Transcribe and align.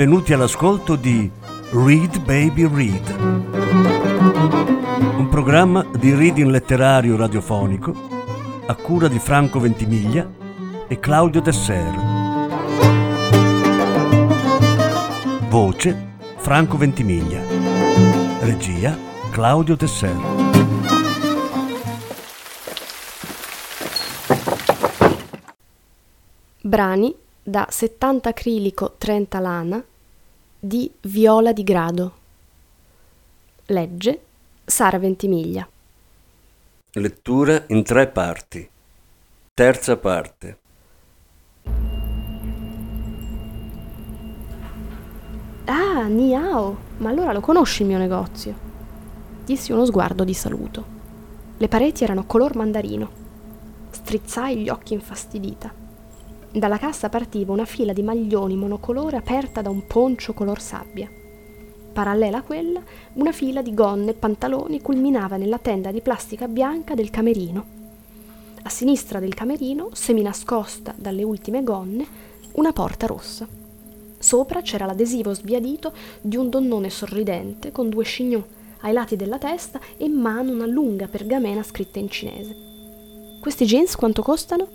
benvenuti 0.00 0.32
all'ascolto 0.32 0.96
di 0.96 1.30
Read 1.72 2.20
Baby 2.20 2.66
Read, 2.66 3.16
un 5.18 5.28
programma 5.28 5.84
di 5.94 6.14
reading 6.14 6.48
letterario 6.48 7.18
radiofonico 7.18 7.92
a 8.64 8.74
cura 8.76 9.08
di 9.08 9.18
Franco 9.18 9.60
Ventimiglia 9.60 10.26
e 10.88 10.98
Claudio 10.98 11.42
Desser. 11.42 11.94
Voce 15.50 16.14
Franco 16.38 16.78
Ventimiglia. 16.78 17.42
Regia 18.40 18.96
Claudio 19.30 19.76
Desser. 19.76 20.16
Brani 26.62 27.14
da 27.42 27.66
70 27.68 28.28
acrilico 28.30 28.94
30 28.96 29.38
lana 29.40 29.84
di 30.62 30.92
Viola 31.00 31.54
di 31.54 31.64
Grado. 31.64 32.12
Legge 33.66 34.20
Sara 34.62 34.98
Ventimiglia. 34.98 35.66
Lettura 36.92 37.64
in 37.68 37.82
tre 37.82 38.08
parti. 38.08 38.68
Terza 39.54 39.96
parte. 39.96 40.58
Ah, 45.64 46.06
Niao, 46.08 46.76
ma 46.98 47.08
allora 47.08 47.32
lo 47.32 47.40
conosci 47.40 47.82
il 47.82 47.88
mio 47.88 47.98
negozio? 47.98 48.54
Dissi 49.46 49.72
uno 49.72 49.86
sguardo 49.86 50.24
di 50.24 50.34
saluto. 50.34 50.84
Le 51.56 51.68
pareti 51.68 52.04
erano 52.04 52.26
color 52.26 52.54
mandarino. 52.56 53.10
Strizzai 53.90 54.58
gli 54.58 54.68
occhi 54.68 54.92
infastidita. 54.92 55.79
Dalla 56.52 56.78
cassa 56.78 57.08
partiva 57.08 57.52
una 57.52 57.64
fila 57.64 57.92
di 57.92 58.02
maglioni 58.02 58.56
monocolore 58.56 59.16
aperta 59.16 59.62
da 59.62 59.70
un 59.70 59.86
poncio 59.86 60.32
color 60.32 60.60
sabbia. 60.60 61.08
Parallela 61.92 62.38
a 62.38 62.42
quella, 62.42 62.82
una 63.14 63.30
fila 63.30 63.62
di 63.62 63.72
gonne 63.72 64.10
e 64.10 64.14
pantaloni 64.14 64.80
culminava 64.80 65.36
nella 65.36 65.58
tenda 65.58 65.92
di 65.92 66.00
plastica 66.00 66.48
bianca 66.48 66.94
del 66.94 67.10
camerino. 67.10 67.78
A 68.62 68.68
sinistra 68.68 69.20
del 69.20 69.34
camerino, 69.34 69.90
seminascosta 69.92 70.92
dalle 70.96 71.22
ultime 71.22 71.62
gonne, 71.62 72.04
una 72.52 72.72
porta 72.72 73.06
rossa. 73.06 73.46
Sopra 74.18 74.60
c'era 74.60 74.86
l'adesivo 74.86 75.32
sbiadito 75.32 75.92
di 76.20 76.36
un 76.36 76.50
donnone 76.50 76.90
sorridente 76.90 77.70
con 77.70 77.88
due 77.88 78.02
chignon 78.02 78.44
ai 78.80 78.92
lati 78.92 79.14
della 79.14 79.38
testa 79.38 79.78
e 79.96 80.04
in 80.04 80.14
mano 80.14 80.50
una 80.50 80.66
lunga 80.66 81.06
pergamena 81.06 81.62
scritta 81.62 82.00
in 82.00 82.10
cinese. 82.10 82.56
Questi 83.40 83.64
jeans 83.66 83.94
quanto 83.94 84.22
costano? 84.22 84.66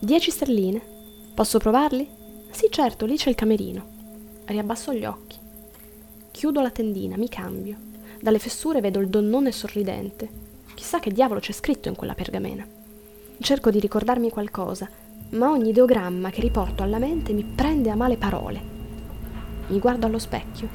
10 0.00 0.30
sterline. 0.32 0.91
Posso 1.34 1.58
provarli? 1.58 2.06
Sì, 2.50 2.68
certo, 2.70 3.06
lì 3.06 3.16
c'è 3.16 3.30
il 3.30 3.34
camerino. 3.34 3.86
Riabbasso 4.44 4.92
gli 4.92 5.06
occhi. 5.06 5.38
Chiudo 6.30 6.60
la 6.60 6.70
tendina, 6.70 7.16
mi 7.16 7.28
cambio. 7.30 7.76
Dalle 8.20 8.38
fessure 8.38 8.82
vedo 8.82 9.00
il 9.00 9.08
donnone 9.08 9.50
sorridente. 9.50 10.28
Chissà 10.74 11.00
che 11.00 11.10
diavolo 11.10 11.40
c'è 11.40 11.52
scritto 11.52 11.88
in 11.88 11.96
quella 11.96 12.14
pergamena. 12.14 12.66
Cerco 13.38 13.70
di 13.70 13.80
ricordarmi 13.80 14.28
qualcosa, 14.28 14.86
ma 15.30 15.50
ogni 15.50 15.70
ideogramma 15.70 16.28
che 16.28 16.42
riporto 16.42 16.82
alla 16.82 16.98
mente 16.98 17.32
mi 17.32 17.44
prende 17.44 17.88
a 17.88 17.96
male 17.96 18.18
parole. 18.18 18.60
Mi 19.68 19.78
guardo 19.78 20.04
allo 20.04 20.18
specchio. 20.18 20.68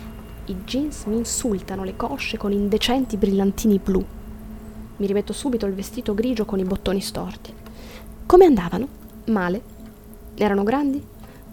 I 0.45 0.55
jeans 0.65 1.05
mi 1.05 1.17
insultano 1.17 1.83
le 1.83 1.95
cosce 1.95 2.37
con 2.37 2.51
indecenti 2.51 3.15
brillantini 3.15 3.77
blu. 3.77 4.03
Mi 4.97 5.05
rimetto 5.05 5.33
subito 5.33 5.67
il 5.67 5.73
vestito 5.73 6.15
grigio 6.15 6.45
con 6.45 6.57
i 6.57 6.63
bottoni 6.63 6.99
storti. 6.99 7.53
Come 8.25 8.45
andavano? 8.45 8.87
Male. 9.25 9.75
Erano 10.39 10.61
grandi? 10.61 11.03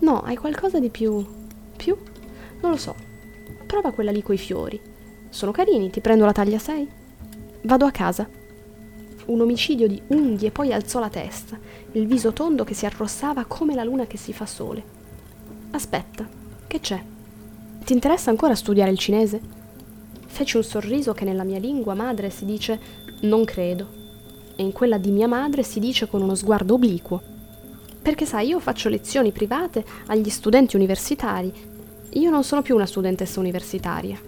No, 0.01 0.21
hai 0.21 0.37
qualcosa 0.37 0.79
di 0.79 0.91
più. 0.91 1.25
più? 1.75 1.97
Non 2.61 2.71
lo 2.71 2.77
so. 2.77 2.95
Prova 3.67 3.93
quella 3.93 4.11
lì 4.11 4.23
coi 4.23 4.37
fiori. 4.37 4.79
Sono 5.31 5.53
carini, 5.53 5.89
ti 5.89 6.03
prendo 6.03 6.27
la 6.27 6.33
taglia 6.33 6.59
6? 6.59 6.89
Vado 7.63 7.87
a 7.87 7.91
casa. 7.91 8.29
Un 9.27 9.41
omicidio 9.41 9.89
di 9.89 10.03
unghie 10.09 10.51
poi 10.51 10.71
alzò 10.71 11.01
la 11.01 11.09
testa, 11.09 11.59
il 11.93 12.07
viso 12.07 12.35
tondo 12.35 12.63
che 12.65 12.75
si 12.75 12.85
arrossava 12.85 13.47
come 13.47 13.75
la 13.75 13.85
luna 13.85 14.05
che 14.05 14.19
si 14.19 14.35
fa 14.35 14.45
sole. 14.45 14.85
Aspetta, 15.71 16.29
che 16.67 16.81
c'è? 16.81 17.03
Ti 17.83 17.93
interessa 17.95 18.29
ancora 18.29 18.55
studiare 18.55 18.91
il 18.91 18.99
cinese? 18.99 19.41
Feci 20.27 20.59
un 20.59 20.63
sorriso 20.63 21.15
che 21.15 21.25
nella 21.25 21.45
mia 21.45 21.59
lingua 21.59 21.95
madre 21.95 22.29
si 22.29 22.45
dice 22.45 22.79
non 23.23 23.47
credo, 23.47 23.89
e 24.57 24.63
in 24.63 24.73
quella 24.73 24.99
di 24.99 25.11
mia 25.11 25.27
madre 25.27 25.63
si 25.63 25.81
dice 25.81 26.07
con 26.07 26.21
uno 26.21 26.35
sguardo 26.35 26.75
obliquo 26.75 27.33
perché 28.05 28.27
sai, 28.27 28.49
io 28.49 28.61
faccio 28.61 28.91
lezioni 28.91 29.33
private 29.33 29.83
agli 30.09 30.29
studenti 30.29 30.77
universitari. 30.77 31.51
Io 32.11 32.29
non 32.29 32.45
sono 32.45 32.61
più 32.61 32.75
una 32.75 32.85
studentessa 32.85 33.41
universitaria. 33.41 34.21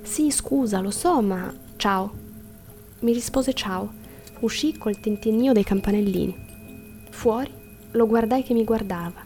Sì, 0.00 0.30
scusa, 0.30 0.80
lo 0.80 0.90
so, 0.90 1.20
ma 1.20 1.54
ciao. 1.76 2.10
Mi 3.00 3.12
rispose 3.12 3.52
ciao. 3.52 3.92
Uscì 4.40 4.78
col 4.78 5.00
tintinnio 5.00 5.52
dei 5.52 5.64
campanellini. 5.64 6.34
Fuori 7.10 7.52
lo 7.90 8.06
guardai 8.06 8.42
che 8.42 8.54
mi 8.54 8.64
guardava. 8.64 9.22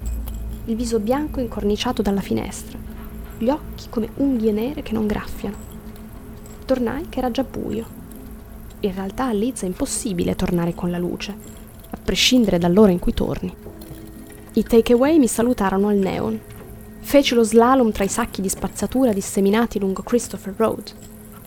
Il 0.64 0.74
viso 0.74 0.98
bianco 0.98 1.38
incorniciato 1.38 2.02
dalla 2.02 2.20
finestra. 2.20 2.76
Gli 3.38 3.48
occhi 3.48 3.86
come 3.90 4.08
unghie 4.16 4.50
nere 4.50 4.82
che 4.82 4.92
non 4.92 5.06
graffiano. 5.06 5.56
Tornai 6.64 7.08
che 7.08 7.20
era 7.20 7.30
già 7.30 7.44
buio. 7.44 7.86
In 8.80 8.92
realtà 8.92 9.26
a 9.26 9.32
Liz 9.32 9.62
è 9.62 9.66
impossibile 9.66 10.34
tornare 10.34 10.74
con 10.74 10.90
la 10.90 10.98
luce, 10.98 11.32
a 11.90 11.98
prescindere 12.02 12.58
dall'ora 12.58 12.90
in 12.90 12.98
cui 12.98 13.14
torni. 13.14 13.54
I 14.56 14.62
takeaway 14.62 15.18
mi 15.18 15.26
salutarono 15.26 15.88
al 15.88 15.96
neon. 15.96 16.38
Feci 17.00 17.34
lo 17.34 17.42
slalom 17.42 17.90
tra 17.90 18.04
i 18.04 18.08
sacchi 18.08 18.40
di 18.40 18.48
spazzatura 18.48 19.12
disseminati 19.12 19.80
lungo 19.80 20.02
Christopher 20.02 20.54
Road. 20.56 20.92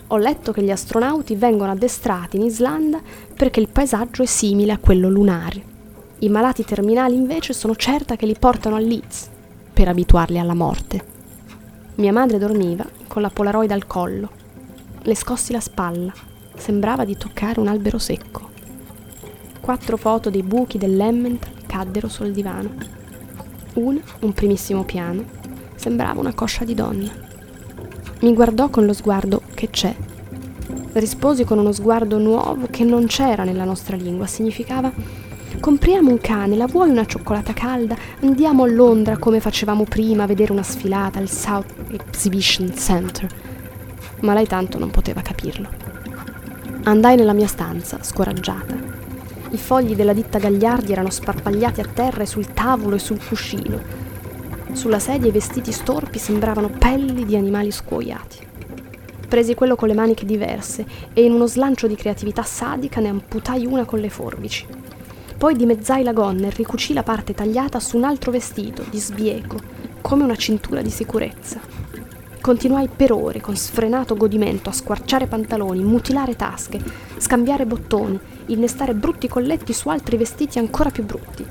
Ho 0.07 0.17
letto 0.17 0.51
che 0.51 0.61
gli 0.61 0.71
astronauti 0.71 1.35
vengono 1.35 1.71
addestrati 1.71 2.35
in 2.35 2.43
Islanda 2.43 2.99
perché 3.33 3.61
il 3.61 3.69
paesaggio 3.69 4.23
è 4.23 4.25
simile 4.25 4.73
a 4.73 4.77
quello 4.77 5.07
lunare. 5.07 5.63
I 6.19 6.27
malati 6.27 6.65
terminali 6.65 7.15
invece 7.15 7.53
sono 7.53 7.77
certa 7.77 8.17
che 8.17 8.25
li 8.25 8.35
portano 8.37 8.75
a 8.75 8.79
Leeds 8.79 9.29
per 9.71 9.87
abituarli 9.87 10.37
alla 10.37 10.53
morte. 10.53 11.01
Mia 11.95 12.11
madre 12.11 12.37
dormiva 12.37 12.85
con 13.07 13.21
la 13.21 13.29
polaroid 13.29 13.71
al 13.71 13.87
collo. 13.87 14.29
Le 15.01 15.15
scossi 15.15 15.53
la 15.53 15.61
spalla. 15.61 16.11
Sembrava 16.57 17.05
di 17.05 17.15
toccare 17.15 17.61
un 17.61 17.69
albero 17.69 17.99
secco. 17.99 18.49
Quattro 19.61 19.95
foto 19.95 20.29
dei 20.29 20.43
buchi 20.43 20.77
dell'Emmental 20.77 21.55
caddero 21.67 22.07
sul 22.09 22.31
divano. 22.31 22.96
Una, 23.77 23.99
un 24.21 24.33
primissimo 24.33 24.83
piano, 24.85 25.23
sembrava 25.75 26.19
una 26.19 26.33
coscia 26.33 26.65
di 26.65 26.73
donna. 26.73 27.11
Mi 28.21 28.33
guardò 28.33 28.69
con 28.69 28.87
lo 28.87 28.93
sguardo 28.93 29.43
che 29.53 29.69
c'è. 29.69 29.95
Risposi 30.93 31.43
con 31.43 31.59
uno 31.59 31.71
sguardo 31.71 32.17
nuovo 32.17 32.65
che 32.71 32.83
non 32.83 33.05
c'era 33.05 33.43
nella 33.43 33.65
nostra 33.65 33.95
lingua, 33.95 34.25
significava 34.25 34.91
compriamo 35.59 36.09
un 36.09 36.19
cane, 36.19 36.55
la 36.55 36.65
vuoi 36.65 36.89
una 36.89 37.05
cioccolata 37.05 37.53
calda? 37.53 37.95
Andiamo 38.21 38.63
a 38.63 38.67
Londra 38.67 39.19
come 39.19 39.39
facevamo 39.39 39.83
prima 39.83 40.23
a 40.23 40.27
vedere 40.27 40.51
una 40.51 40.63
sfilata 40.63 41.19
al 41.19 41.29
South 41.29 41.71
Exhibition 41.91 42.73
Center. 42.75 43.27
Ma 44.21 44.33
lei 44.33 44.47
tanto 44.47 44.79
non 44.79 44.89
poteva 44.89 45.21
capirlo. 45.21 45.69
Andai 46.85 47.15
nella 47.15 47.33
mia 47.33 47.45
stanza, 47.45 47.99
scoraggiata. 48.01 48.86
I 49.49 49.57
fogli 49.57 49.95
della 49.95 50.11
ditta 50.11 50.39
Gagliardi 50.39 50.91
erano 50.91 51.09
sparpagliati 51.09 51.79
a 51.79 51.85
terra 51.85 52.23
e 52.23 52.25
sul 52.25 52.47
tavolo 52.53 52.95
e 52.95 52.99
sul 52.99 53.23
cuscino. 53.25 53.79
Sulla 54.73 54.99
sedia 54.99 55.29
i 55.29 55.31
vestiti 55.31 55.71
storpi 55.71 56.19
sembravano 56.19 56.69
pelli 56.69 57.23
di 57.23 57.37
animali 57.37 57.71
scuoiati. 57.71 58.45
Presi 59.25 59.55
quello 59.55 59.77
con 59.77 59.87
le 59.87 59.93
maniche 59.93 60.25
diverse 60.25 60.85
e 61.13 61.23
in 61.23 61.31
uno 61.31 61.47
slancio 61.47 61.87
di 61.87 61.95
creatività 61.95 62.43
sadica 62.43 62.99
ne 62.99 63.07
amputai 63.07 63.65
una 63.65 63.85
con 63.85 63.99
le 63.99 64.09
forbici. 64.09 64.65
Poi 65.37 65.55
dimezzai 65.55 66.03
la 66.03 66.13
gonna 66.13 66.47
e 66.47 66.53
ricucì 66.53 66.93
la 66.93 67.03
parte 67.03 67.33
tagliata 67.33 67.79
su 67.79 67.95
un 67.95 68.03
altro 68.03 68.31
vestito, 68.31 68.83
di 68.89 68.99
sbieco, 68.99 69.59
come 70.01 70.23
una 70.23 70.35
cintura 70.35 70.81
di 70.81 70.89
sicurezza. 70.89 71.59
Continuai 72.41 72.87
per 72.87 73.11
ore, 73.11 73.41
con 73.41 73.57
sfrenato 73.57 74.15
godimento, 74.15 74.69
a 74.69 74.73
squarciare 74.73 75.27
pantaloni, 75.27 75.83
mutilare 75.83 76.35
tasche, 76.35 76.79
scambiare 77.17 77.65
bottoni, 77.65 78.17
innestare 78.47 78.93
brutti 78.93 79.27
colletti 79.27 79.73
su 79.73 79.89
altri 79.89 80.15
vestiti 80.15 80.57
ancora 80.57 80.89
più 80.89 81.03
brutti, 81.03 81.45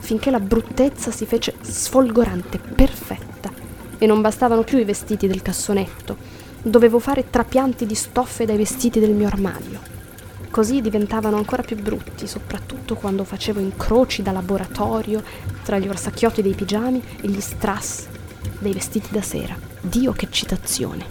finché 0.00 0.30
la 0.30 0.40
bruttezza 0.40 1.10
si 1.10 1.26
fece 1.26 1.54
sfolgorante, 1.60 2.58
perfetta, 2.58 3.50
e 3.98 4.06
non 4.06 4.22
bastavano 4.22 4.62
più 4.62 4.78
i 4.78 4.84
vestiti 4.84 5.26
del 5.26 5.42
cassonetto, 5.42 6.16
dovevo 6.62 6.98
fare 6.98 7.28
trapianti 7.28 7.84
di 7.84 7.94
stoffe 7.94 8.46
dai 8.46 8.56
vestiti 8.56 9.00
del 9.00 9.12
mio 9.12 9.26
armadio. 9.26 9.96
Così 10.50 10.80
diventavano 10.80 11.36
ancora 11.36 11.62
più 11.62 11.76
brutti, 11.76 12.26
soprattutto 12.26 12.94
quando 12.94 13.24
facevo 13.24 13.60
incroci 13.60 14.22
da 14.22 14.32
laboratorio 14.32 15.22
tra 15.62 15.78
gli 15.78 15.88
orsacchiotti 15.88 16.40
dei 16.40 16.54
pigiami 16.54 17.02
e 17.20 17.28
gli 17.28 17.40
strass 17.40 18.16
dei 18.58 18.72
vestiti 18.72 19.08
da 19.10 19.22
sera. 19.22 19.56
Dio 19.80 20.12
che 20.12 20.28
citazione! 20.30 21.04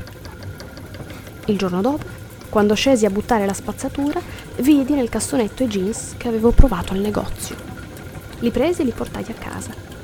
Il 1.46 1.58
giorno 1.58 1.82
dopo, 1.82 2.06
quando 2.50 2.74
scesi 2.74 3.06
a 3.06 3.10
buttare 3.10 3.46
la 3.46 3.54
spazzatura, 3.54 4.20
vidi 4.58 4.94
nel 4.94 5.10
cassonetto 5.10 5.64
i 5.64 5.68
jeans 5.68 6.16
che 6.18 6.28
avevo 6.28 6.52
provato 6.52 6.94
al 6.94 7.00
negozio. 7.00 7.56
Li 8.40 8.52
presi 8.52 8.82
e 8.82 8.86
li 8.86 8.92
portai 8.92 9.26
a 9.30 9.34
casa. 9.34 9.97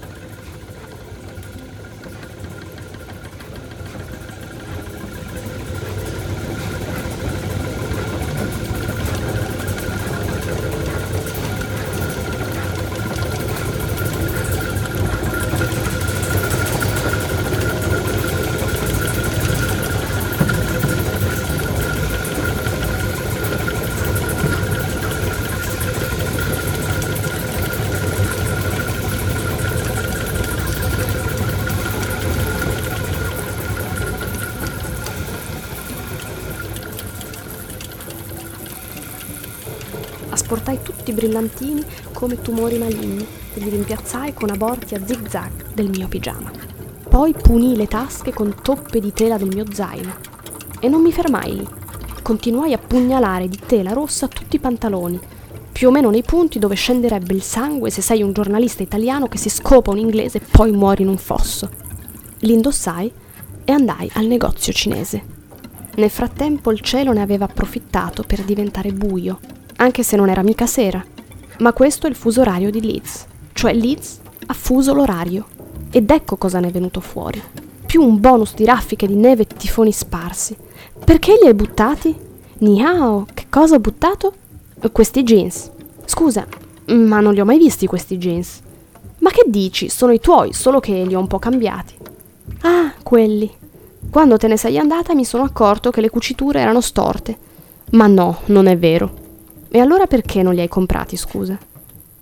Tutti 41.04 41.12
brillantini 41.12 41.84
come 42.14 42.42
tumori 42.42 42.78
maligni 42.78 43.28
e 43.54 43.60
li 43.60 43.70
rimpiazzai 43.70 44.34
con 44.34 44.50
aborti 44.50 44.96
a 44.96 45.06
zig-zag 45.06 45.74
del 45.74 45.90
mio 45.90 46.08
pigiama. 46.08 46.50
Poi 47.10 47.34
punii 47.34 47.76
le 47.76 47.88
tasche 47.88 48.32
con 48.32 48.56
toppe 48.62 49.02
di 49.02 49.12
tela 49.12 49.38
del 49.38 49.54
mio 49.54 49.66
zaino. 49.70 50.16
E 50.80 50.88
non 50.88 51.02
mi 51.02 51.12
fermai 51.12 51.58
lì. 51.58 51.68
Continuai 52.22 52.72
a 52.72 52.78
pugnalare 52.78 53.50
di 53.50 53.60
tela 53.66 53.92
rossa 53.92 54.30
tutti 54.30 54.56
i 54.56 54.60
pantaloni, 54.60 55.20
più 55.74 55.90
o 55.90 55.92
meno 55.92 56.10
nei 56.10 56.24
punti 56.24 56.58
dove 56.58 56.76
scenderebbe 56.76 57.34
il 57.34 57.44
sangue 57.44 57.90
se 57.90 58.02
sei 58.02 58.22
un 58.22 58.32
giornalista 58.32 58.82
italiano 58.82 59.28
che 59.28 59.38
si 59.38 59.50
scopa 59.50 59.92
un 59.92 59.98
inglese 59.98 60.38
e 60.38 60.46
poi 60.50 60.72
muori 60.72 61.02
in 61.02 61.10
un 61.10 61.18
fosso. 61.18 61.70
Li 62.40 62.54
indossai 62.54 63.12
e 63.66 63.72
andai 63.74 64.10
al 64.14 64.26
negozio 64.26 64.72
cinese. 64.72 65.22
Nel 65.96 66.10
frattempo 66.10 66.72
il 66.72 66.80
cielo 66.80 67.12
ne 67.12 67.22
aveva 67.22 67.44
approfittato 67.44 68.24
per 68.24 68.44
diventare 68.44 68.94
buio, 68.94 69.40
anche 69.84 70.04
se 70.04 70.16
non 70.16 70.30
era 70.30 70.42
mica 70.42 70.66
sera. 70.66 71.04
Ma 71.60 71.74
questo 71.74 72.08
è 72.08 72.10
il 72.10 72.16
fuso 72.16 72.42
orario 72.42 72.72
di 72.72 72.82
Leeds, 72.82 73.26
cioè 73.54 73.74
Leeds 73.74 74.20
ha 74.48 74.54
fuso 74.54 74.94
l'orario. 74.94 75.46
Ed 75.92 76.10
ecco 76.10 76.38
cosa 76.38 76.60
ne 76.60 76.70
è 76.70 76.72
venuto 76.72 77.00
fuori. 77.00 77.42
Più 77.86 78.02
un 78.02 78.20
bonus 78.20 78.56
di 78.56 78.66
raffiche 78.66 79.06
di 79.06 79.16
neve 79.16 79.44
e 79.44 79.48
tifoni 79.48 79.92
sparsi. 79.92 80.56
Perché 81.06 81.38
li 81.40 81.48
hai 81.48 81.54
buttati? 81.54 82.16
Niao, 82.60 83.28
che 83.34 83.46
cosa 83.50 83.76
ho 83.76 83.80
buttato? 83.80 84.34
Questi 84.92 85.24
jeans. 85.24 85.70
Scusa, 86.06 86.48
ma 86.88 87.20
non 87.20 87.34
li 87.34 87.40
ho 87.40 87.46
mai 87.46 87.58
visti 87.58 87.86
questi 87.86 88.18
jeans. 88.18 88.62
Ma 89.20 89.30
che 89.30 89.44
dici? 89.46 89.90
Sono 89.90 90.12
i 90.12 90.20
tuoi, 90.20 90.54
solo 90.54 90.80
che 90.80 91.04
li 91.06 91.14
ho 91.14 91.20
un 91.20 91.28
po' 91.28 91.40
cambiati. 91.40 91.94
Ah, 92.62 92.94
quelli. 93.04 93.52
Quando 94.10 94.38
te 94.38 94.48
ne 94.48 94.58
sei 94.58 94.78
andata 94.78 95.14
mi 95.14 95.26
sono 95.26 95.44
accorto 95.44 95.92
che 95.92 96.02
le 96.02 96.10
cuciture 96.10 96.60
erano 96.60 96.82
storte. 96.82 97.38
Ma 97.92 98.08
no, 98.08 98.40
non 98.46 98.68
è 98.68 98.78
vero. 98.78 99.22
E 99.76 99.80
allora 99.80 100.06
perché 100.06 100.44
non 100.44 100.54
li 100.54 100.62
hai 100.62 100.68
comprati, 100.68 101.18
scusa? 101.18 101.58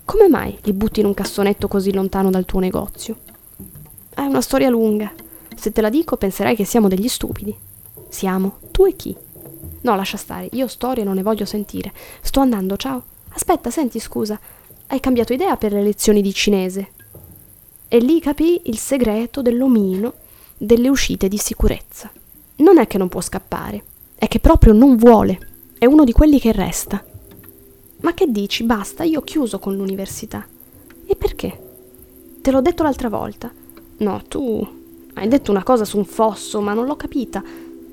Come 0.06 0.26
mai 0.26 0.56
li 0.62 0.72
butti 0.72 1.00
in 1.00 1.06
un 1.06 1.12
cassonetto 1.12 1.68
così 1.68 1.92
lontano 1.92 2.30
dal 2.30 2.46
tuo 2.46 2.60
negozio? 2.60 3.18
È 4.08 4.22
una 4.22 4.40
storia 4.40 4.70
lunga. 4.70 5.12
Se 5.54 5.70
te 5.70 5.82
la 5.82 5.90
dico 5.90 6.16
penserai 6.16 6.56
che 6.56 6.64
siamo 6.64 6.88
degli 6.88 7.08
stupidi. 7.08 7.54
Siamo? 8.08 8.56
Tu 8.70 8.86
e 8.86 8.96
chi? 8.96 9.14
No, 9.82 9.94
lascia 9.94 10.16
stare, 10.16 10.48
io 10.52 10.66
storie 10.66 11.04
non 11.04 11.16
ne 11.16 11.22
voglio 11.22 11.44
sentire. 11.44 11.92
Sto 12.22 12.40
andando, 12.40 12.78
ciao. 12.78 13.02
Aspetta, 13.34 13.68
senti, 13.68 14.00
scusa. 14.00 14.40
Hai 14.86 15.00
cambiato 15.00 15.34
idea 15.34 15.58
per 15.58 15.72
le 15.72 15.82
lezioni 15.82 16.22
di 16.22 16.32
cinese? 16.32 16.92
E 17.86 17.98
lì 17.98 18.18
capì 18.18 18.62
il 18.64 18.78
segreto 18.78 19.42
dell'omino 19.42 20.14
delle 20.56 20.88
uscite 20.88 21.28
di 21.28 21.36
sicurezza. 21.36 22.10
Non 22.56 22.78
è 22.78 22.86
che 22.86 22.96
non 22.96 23.10
può 23.10 23.20
scappare, 23.20 23.84
è 24.14 24.26
che 24.26 24.40
proprio 24.40 24.72
non 24.72 24.96
vuole. 24.96 25.38
È 25.76 25.84
uno 25.84 26.04
di 26.04 26.12
quelli 26.12 26.40
che 26.40 26.52
resta. 26.52 27.04
Ma 28.02 28.14
che 28.14 28.30
dici? 28.30 28.64
Basta, 28.64 29.04
io 29.04 29.20
ho 29.20 29.22
chiuso 29.22 29.58
con 29.58 29.74
l'università. 29.74 30.46
E 31.06 31.16
perché? 31.16 31.70
Te 32.40 32.50
l'ho 32.50 32.60
detto 32.60 32.82
l'altra 32.82 33.08
volta. 33.08 33.50
No, 33.98 34.22
tu 34.28 34.80
hai 35.14 35.28
detto 35.28 35.50
una 35.50 35.62
cosa 35.62 35.84
su 35.84 35.98
un 35.98 36.04
fosso, 36.04 36.60
ma 36.60 36.72
non 36.72 36.86
l'ho 36.86 36.96
capita. 36.96 37.42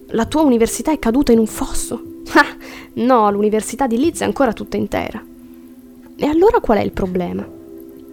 La 0.08 0.26
tua 0.26 0.42
università 0.42 0.92
è 0.92 1.00
caduta 1.00 1.32
in 1.32 1.40
un 1.40 1.48
fosso? 1.48 2.04
Ah, 2.32 2.56
no, 2.94 3.32
l'università 3.32 3.88
di 3.88 3.98
Leeds 3.98 4.20
è 4.22 4.24
ancora 4.24 4.54
tutta 4.54 4.78
intera. 4.78 5.24
E 6.16 6.26
allora 6.28 6.60
qual 6.60 6.78
è 6.78 6.82
il 6.82 6.92
problema? 6.92 7.44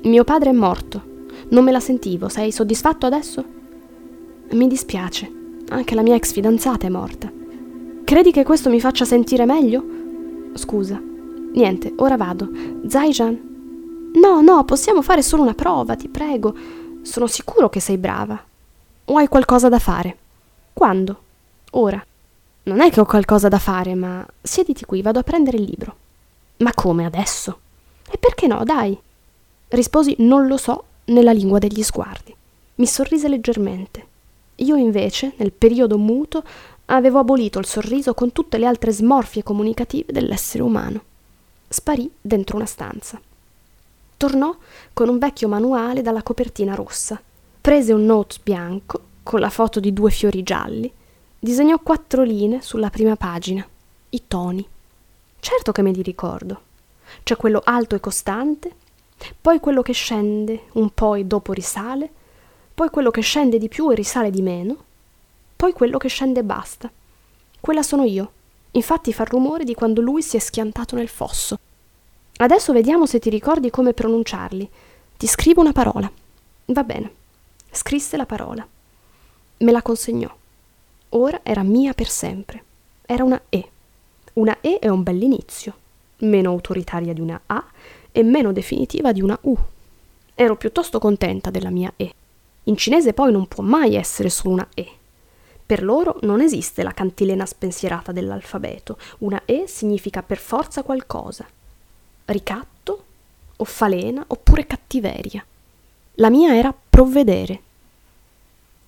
Mio 0.02 0.25
padre 0.25 0.50
è 0.50 0.52
morto. 0.54 1.02
Non 1.49 1.62
me 1.62 1.70
la 1.70 1.81
sentivo. 1.81 2.31
Sei 2.31 2.50
soddisfatto 2.50 3.04
adesso? 3.04 3.44
Mi 4.52 4.66
dispiace. 4.69 5.31
Anche 5.69 5.94
la 5.94 6.02
mia 6.02 6.14
ex 6.14 6.32
fidanzata 6.32 6.87
è 6.87 6.90
morta. 6.90 7.31
Credi 8.04 8.32
che 8.32 8.44
questo 8.44 8.70
mi 8.70 8.81
faccia 8.81 9.04
sentire 9.04 9.44
meglio? 9.44 9.84
Scusa. 10.54 11.14
Niente, 11.56 11.94
ora 11.96 12.18
vado. 12.18 12.50
Zaijan? 12.86 14.10
No, 14.14 14.42
no, 14.42 14.64
possiamo 14.64 15.00
fare 15.00 15.22
solo 15.22 15.40
una 15.42 15.54
prova, 15.54 15.96
ti 15.96 16.06
prego. 16.06 16.54
Sono 17.00 17.26
sicuro 17.26 17.70
che 17.70 17.80
sei 17.80 17.96
brava. 17.96 18.38
O 19.06 19.16
hai 19.16 19.26
qualcosa 19.26 19.70
da 19.70 19.78
fare? 19.78 20.16
Quando? 20.74 21.20
Ora. 21.72 22.04
Non 22.64 22.80
è 22.80 22.90
che 22.90 23.00
ho 23.00 23.06
qualcosa 23.06 23.48
da 23.48 23.58
fare, 23.58 23.94
ma 23.94 24.26
siediti 24.42 24.84
qui, 24.84 25.00
vado 25.00 25.20
a 25.20 25.22
prendere 25.22 25.56
il 25.56 25.62
libro. 25.62 25.96
Ma 26.58 26.74
come 26.74 27.06
adesso? 27.06 27.58
E 28.10 28.18
perché 28.18 28.46
no, 28.46 28.62
dai? 28.62 28.98
Risposi 29.68 30.14
non 30.18 30.46
lo 30.46 30.58
so 30.58 30.84
nella 31.06 31.32
lingua 31.32 31.58
degli 31.58 31.82
sguardi. 31.82 32.34
Mi 32.74 32.86
sorrise 32.86 33.28
leggermente. 33.28 34.06
Io 34.56 34.76
invece, 34.76 35.32
nel 35.36 35.52
periodo 35.52 35.96
muto, 35.96 36.42
avevo 36.86 37.18
abolito 37.18 37.58
il 37.58 37.66
sorriso 37.66 38.12
con 38.12 38.32
tutte 38.32 38.58
le 38.58 38.66
altre 38.66 38.92
smorfie 38.92 39.42
comunicative 39.42 40.12
dell'essere 40.12 40.62
umano. 40.62 41.05
Sparì 41.68 42.10
dentro 42.20 42.56
una 42.56 42.66
stanza. 42.66 43.20
Tornò 44.16 44.56
con 44.92 45.08
un 45.08 45.18
vecchio 45.18 45.48
manuale 45.48 46.02
dalla 46.02 46.22
copertina 46.22 46.74
rossa. 46.74 47.20
Prese 47.60 47.92
un 47.92 48.04
note 48.04 48.36
bianco 48.42 49.00
con 49.22 49.40
la 49.40 49.50
foto 49.50 49.80
di 49.80 49.92
due 49.92 50.10
fiori 50.10 50.42
gialli 50.42 50.92
Disegnò 51.38 51.78
quattro 51.78 52.22
linee 52.22 52.62
sulla 52.62 52.90
prima 52.90 53.14
pagina, 53.14 53.64
i 54.10 54.22
toni. 54.26 54.66
Certo 55.38 55.70
che 55.70 55.82
me 55.82 55.92
li 55.92 56.02
ricordo. 56.02 56.62
C'è 57.23 57.37
quello 57.37 57.61
alto 57.62 57.94
e 57.94 58.00
costante, 58.00 58.75
poi 59.40 59.61
quello 59.61 59.82
che 59.82 59.92
scende 59.92 60.62
un 60.73 60.90
po' 60.90 61.14
e 61.14 61.25
dopo 61.25 61.52
risale, 61.52 62.11
poi 62.75 62.88
quello 62.88 63.11
che 63.11 63.20
scende 63.20 63.58
di 63.58 63.68
più 63.68 63.92
e 63.92 63.94
risale 63.94 64.30
di 64.30 64.42
meno, 64.42 64.76
poi 65.54 65.73
quello 65.73 65.99
che 65.99 66.08
scende 66.08 66.40
e 66.40 66.42
basta. 66.42 66.90
Quella 67.61 67.82
sono 67.85 68.02
io. 68.02 68.32
Infatti 68.76 69.12
fa 69.12 69.25
rumore 69.25 69.64
di 69.64 69.75
quando 69.75 70.00
lui 70.00 70.23
si 70.23 70.37
è 70.37 70.40
schiantato 70.40 70.97
nel 70.97 71.09
fosso. 71.09 71.59
Adesso 72.38 72.73
vediamo 72.73 73.06
se 73.06 73.18
ti 73.18 73.30
ricordi 73.30 73.71
come 73.71 73.92
pronunciarli. 73.92 74.68
Ti 75.16 75.26
scrivo 75.26 75.61
una 75.61 75.73
parola. 75.73 76.11
Va 76.66 76.85
bene. 76.85 77.11
Scrisse 77.71 78.16
la 78.16 78.26
parola. 78.26 78.66
Me 79.59 79.73
la 79.73 79.83
consegnò 79.83 80.35
ora 81.11 81.40
era 81.42 81.62
mia 81.62 81.92
per 81.95 82.09
sempre. 82.09 82.62
Era 83.06 83.25
una 83.25 83.40
E. 83.49 83.71
Una 84.35 84.59
E 84.61 84.78
è 84.78 84.88
un 84.88 85.02
bell'inizio, 85.02 85.75
meno 86.18 86.50
autoritaria 86.50 87.12
di 87.12 87.21
una 87.21 87.40
A 87.47 87.64
e 88.12 88.23
meno 88.23 88.52
definitiva 88.52 89.12
di 89.12 89.23
una 89.23 89.38
U. 89.42 89.56
Ero 90.35 90.56
piuttosto 90.56 90.99
contenta 90.99 91.50
della 91.50 91.71
mia 91.71 91.92
E. 91.97 92.12
In 92.64 92.76
cinese 92.76 93.12
poi 93.12 93.33
non 93.33 93.47
può 93.47 93.62
mai 93.62 93.95
essere 93.95 94.28
solo 94.28 94.54
una 94.54 94.68
E. 94.75 94.90
Per 95.66 95.82
loro 95.82 96.18
non 96.23 96.40
esiste 96.40 96.85
la 96.85 96.92
cantilena 96.92 97.44
spensierata 97.44 98.12
dell'alfabeto. 98.12 98.99
Una 99.18 99.42
E 99.44 99.64
significa 99.66 100.23
per 100.23 100.38
forza 100.38 100.85
qualcosa. 100.85 101.44
Ricatto, 102.25 103.04
o 103.56 103.64
falena, 103.64 104.25
oppure 104.28 104.66
cattiveria. 104.66 105.44
La 106.14 106.30
mia 106.30 106.54
era 106.54 106.73
provvedere, 106.88 107.61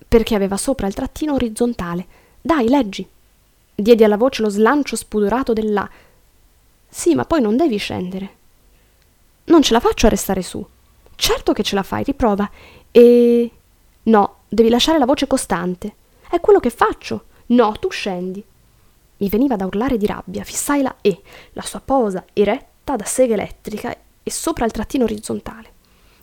perché 0.07 0.35
aveva 0.35 0.55
sopra 0.57 0.87
il 0.87 0.93
trattino 0.93 1.33
orizzontale. 1.33 2.05
Dai, 2.41 2.69
leggi. 2.69 3.07
Diedi 3.75 4.03
alla 4.03 4.17
voce 4.17 4.41
lo 4.41 4.49
slancio 4.49 4.95
spudorato 4.95 5.53
dell'A. 5.53 5.87
Sì, 6.87 7.13
ma 7.13 7.25
poi 7.25 7.41
non 7.41 7.57
devi 7.57 7.77
scendere. 7.77 8.37
Non 9.45 9.61
ce 9.61 9.73
la 9.73 9.79
faccio 9.79 10.05
a 10.05 10.09
restare 10.09 10.41
su. 10.41 10.65
Certo 11.15 11.53
che 11.53 11.63
ce 11.63 11.75
la 11.75 11.83
fai, 11.83 12.03
riprova. 12.03 12.49
E. 12.91 13.51
No, 14.03 14.35
devi 14.47 14.69
lasciare 14.69 14.97
la 14.97 15.05
voce 15.05 15.27
costante. 15.27 15.93
È 16.29 16.39
quello 16.39 16.59
che 16.59 16.69
faccio. 16.69 17.25
No, 17.47 17.71
tu 17.79 17.89
scendi. 17.89 18.43
Mi 19.17 19.29
veniva 19.29 19.55
da 19.55 19.65
urlare 19.65 19.97
di 19.97 20.05
rabbia. 20.05 20.43
Fissai 20.43 20.83
la 20.83 20.95
E, 21.01 21.21
la 21.53 21.63
sua 21.63 21.81
posa 21.83 22.23
eretta 22.33 22.95
da 22.95 23.05
sega 23.05 23.33
elettrica 23.33 23.95
e 24.21 24.31
sopra 24.31 24.65
il 24.65 24.71
trattino 24.71 25.05
orizzontale. 25.05 25.73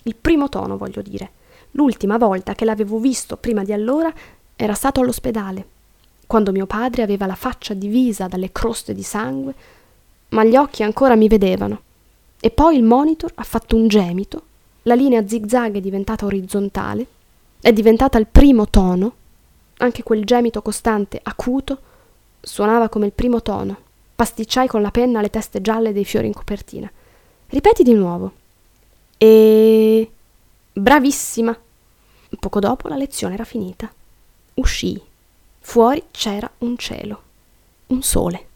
Il 0.05 0.15
primo 0.15 0.49
tono, 0.49 0.77
voglio 0.77 1.03
dire. 1.03 1.31
L'ultima 1.73 2.19
volta 2.19 2.55
che 2.55 2.65
l'avevo 2.65 2.99
visto 2.99 3.37
prima 3.37 3.65
di 3.65 3.73
allora 3.73 4.13
era 4.55 4.75
stato 4.75 5.01
all'ospedale, 5.01 5.67
quando 6.27 6.53
mio 6.53 6.67
padre 6.67 7.03
aveva 7.03 7.27
la 7.27 7.35
faccia 7.35 7.75
divisa 7.75 8.29
dalle 8.29 8.53
croste 8.53 8.95
di 8.95 9.03
sangue, 9.03 9.55
ma 10.29 10.45
gli 10.45 10.57
occhi 10.57 10.83
ancora 10.83 11.17
mi 11.17 11.29
vedevano. 11.29 11.83
E 12.41 12.51
poi 12.51 12.77
il 12.77 12.85
monitor 12.85 13.33
ha 13.35 13.43
fatto 13.43 13.77
un 13.77 13.89
gemito, 13.89 14.43
la 14.83 14.95
linea 14.95 15.27
zigzag 15.27 15.75
è 15.77 15.81
diventata 15.81 16.25
orizzontale, 16.25 17.07
è 17.61 17.73
diventata 17.73 18.19
il 18.19 18.27
primo 18.27 18.69
tono, 18.69 19.15
anche 19.79 20.03
quel 20.03 20.25
gemito 20.25 20.63
costante, 20.63 21.21
acuto, 21.23 21.79
suonava 22.41 22.89
come 22.89 23.07
il 23.07 23.13
primo 23.13 23.43
tono. 23.43 23.77
Pasticciai 24.15 24.67
con 24.67 24.83
la 24.83 24.91
penna 24.91 25.21
le 25.21 25.31
teste 25.31 25.61
gialle 25.61 25.93
dei 25.93 26.05
fiori 26.05 26.27
in 26.27 26.33
copertina. 26.33 26.91
Ripeti 27.49 27.83
di 27.83 27.93
nuovo. 27.93 28.33
E 29.19 30.11
Bravissima! 30.79 31.59
Poco 32.39 32.61
dopo 32.61 32.89
la 32.89 32.97
lezione 32.97 33.33
era 33.33 33.45
finita. 33.45 33.91
Uscii. 34.55 35.01
Fuori 35.61 36.05
c'era 36.11 36.51
un 36.59 36.77
cielo, 36.77 37.23
un 37.87 38.03
sole. 38.03 38.47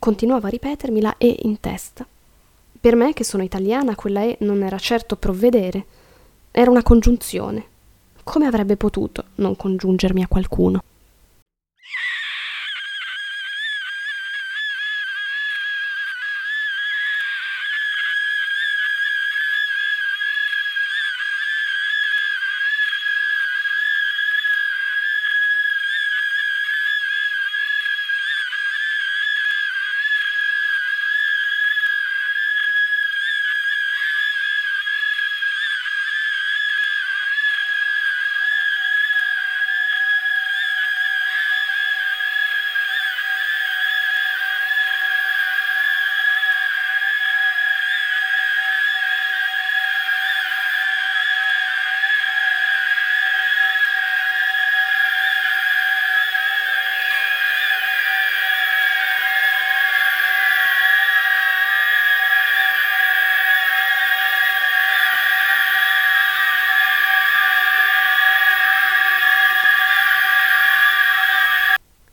Continuavo 0.00 0.48
a 0.48 0.50
ripetermi 0.50 1.00
la 1.00 1.14
E 1.18 1.36
in 1.42 1.60
testa. 1.60 2.04
Per 2.80 2.96
me, 2.96 3.12
che 3.12 3.22
sono 3.22 3.44
italiana, 3.44 3.94
quella 3.94 4.22
E 4.22 4.38
non 4.40 4.64
era 4.64 4.76
certo 4.78 5.14
provvedere, 5.14 5.86
era 6.50 6.68
una 6.68 6.82
congiunzione. 6.82 7.66
Come 8.28 8.46
avrebbe 8.46 8.76
potuto 8.76 9.26
non 9.36 9.54
congiungermi 9.54 10.20
a 10.20 10.26
qualcuno? 10.26 10.82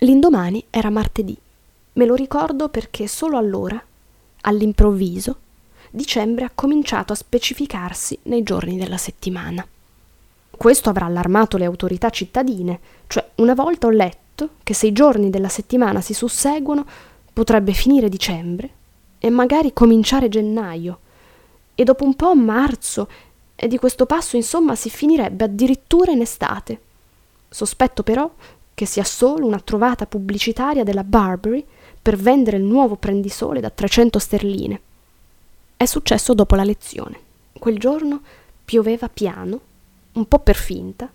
L'indomani 0.03 0.65
era 0.69 0.89
martedì. 0.89 1.38
Me 1.93 2.05
lo 2.05 2.13
ricordo 2.13 2.67
perché 2.67 3.07
solo 3.07 3.38
allora, 3.38 3.81
all'improvviso, 4.41 5.38
dicembre 5.89 6.43
ha 6.43 6.51
cominciato 6.53 7.13
a 7.13 7.15
specificarsi 7.15 8.19
nei 8.24 8.43
giorni 8.43 8.77
della 8.77 8.98
settimana. 8.98 9.65
Questo 10.51 10.89
avrà 10.89 11.05
allarmato 11.05 11.55
le 11.55 11.63
autorità 11.63 12.10
cittadine, 12.10 12.79
cioè 13.07 13.25
una 13.36 13.53
volta 13.53 13.88
ho 13.88 13.91
letto 13.91 14.50
che 14.63 14.74
se 14.74 14.88
i 14.88 14.91
giorni 14.91 15.29
della 15.29 15.48
settimana 15.48 16.01
si 16.01 16.13
susseguono 16.13 16.86
potrebbe 17.31 17.72
finire 17.72 18.10
dicembre 18.10 18.69
e 19.19 19.29
magari 19.29 19.72
cominciare 19.72 20.27
gennaio, 20.27 21.00
e 21.75 21.83
dopo 21.86 22.03
un 22.03 22.15
po' 22.15 22.36
marzo, 22.36 23.07
e 23.55 23.67
di 23.69 23.77
questo 23.77 24.05
passo 24.05 24.36
insomma 24.36 24.75
si 24.75 24.89
finirebbe 24.89 25.45
addirittura 25.45 26.12
in 26.12 26.19
estate. 26.19 26.81
Sospetto 27.48 28.03
però 28.03 28.29
che 28.74 28.86
sia 28.86 29.03
solo 29.03 29.46
una 29.46 29.60
trovata 29.60 30.06
pubblicitaria 30.06 30.84
della 30.84 31.03
Barbary 31.03 31.65
per 32.01 32.18
vendere 32.18 32.58
il 32.58 32.63
nuovo 32.63 32.96
prendisole 32.96 33.60
da 33.60 33.70
300 33.70 34.20
sterline. 34.20 34.82
È 35.77 35.86
successo 35.86 36.34
dopo 36.34 36.56
la 36.56 36.63
lezione. 36.63 37.20
Quel 37.58 37.77
giorno 37.77 38.22
pioveva 38.65 39.10
piano, 39.10 39.60
un 40.13 40.27
po' 40.27 40.39
per 40.39 40.56
finta. 40.56 41.10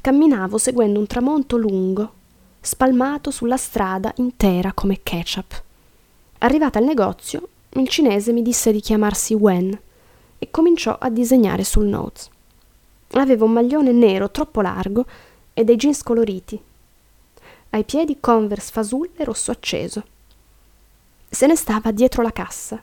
Camminavo 0.00 0.58
seguendo 0.58 0.98
un 0.98 1.06
tramonto 1.06 1.56
lungo, 1.56 2.12
spalmato 2.60 3.30
sulla 3.30 3.56
strada 3.56 4.12
intera 4.16 4.72
come 4.72 5.00
ketchup. 5.02 5.62
Arrivata 6.38 6.78
al 6.78 6.84
negozio, 6.84 7.48
il 7.70 7.88
cinese 7.88 8.32
mi 8.32 8.42
disse 8.42 8.72
di 8.72 8.80
chiamarsi 8.80 9.34
Wen 9.34 9.78
e 10.38 10.50
cominciò 10.50 10.96
a 10.98 11.10
disegnare 11.10 11.64
sul 11.64 11.86
notes. 11.86 12.28
Aveva 13.12 13.44
un 13.44 13.52
maglione 13.52 13.92
nero 13.92 14.30
troppo 14.30 14.60
largo 14.60 15.04
e 15.60 15.64
dei 15.64 15.76
jeans 15.76 16.02
coloriti. 16.02 16.58
Ai 17.70 17.84
piedi 17.84 18.18
converse 18.18 18.72
fasulle 18.72 19.24
rosso 19.24 19.50
acceso. 19.50 20.02
Se 21.28 21.46
ne 21.46 21.54
stava 21.54 21.90
dietro 21.90 22.22
la 22.22 22.32
cassa. 22.32 22.82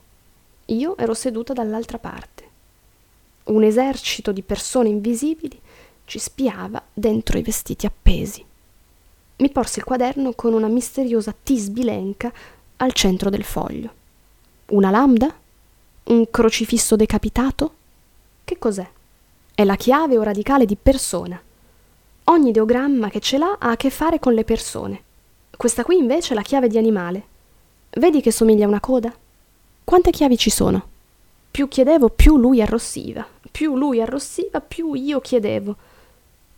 Io 0.66 0.96
ero 0.96 1.16
seduta 1.16 1.54
dall'altra 1.54 1.98
parte. 1.98 2.46
Un 3.46 3.64
esercito 3.64 4.32
di 4.32 4.44
persone 4.44 4.90
invisibili 4.90 5.60
ci 6.06 6.20
spiava 6.20 6.82
dentro 6.94 7.40
i 7.40 7.42
vestiti 7.42 7.88
appesi. 7.88 8.46
Mi 9.38 9.50
porse 9.50 9.80
il 9.80 9.86
quaderno 9.86 10.34
con 10.34 10.54
una 10.54 10.68
misteriosa 10.68 11.34
T 11.34 11.56
sbilenca 11.56 12.32
al 12.78 12.94
centro 12.94 13.32
del 13.32 13.44
foglio. 13.44 13.92
Una 14.68 14.92
lambda? 14.92 15.36
Un 16.04 16.30
crocifisso 16.30 16.96
decapitato? 16.96 17.74
Che 18.44 18.58
cos'è? 18.60 18.88
È 19.56 19.64
la 19.64 19.76
chiave 19.76 20.18
o 20.18 20.22
radicale 20.22 20.66
di 20.66 20.76
persona. 20.76 21.42
Ogni 22.30 22.50
ideogramma 22.50 23.10
che 23.10 23.22
ce 23.22 23.38
l'ha 23.38 23.56
ha 23.58 23.72
a 23.72 23.78
che 23.78 23.90
fare 23.90 24.20
con 24.20 24.34
le 24.34 24.44
persone. 24.44 25.02
Questa 25.56 25.86
qui 25.86 25.98
invece 25.98 26.34
è 26.34 26.36
la 26.36 26.42
chiave 26.42 26.68
di 26.68 26.78
animale. 26.78 27.24
Vedi 27.92 28.20
che 28.20 28.32
somiglia 28.32 28.66
a 28.66 28.68
una 28.68 28.82
coda? 28.82 29.14
Quante 29.84 30.12
chiavi 30.12 30.38
ci 30.38 30.50
sono? 30.50 30.88
Più 31.50 31.70
chiedevo, 31.70 32.10
più 32.10 32.36
lui 32.36 32.62
arrossiva. 32.62 33.26
Più 33.50 33.78
lui 33.78 34.02
arrossiva, 34.02 34.60
più 34.60 34.94
io 34.94 35.22
chiedevo. 35.22 35.76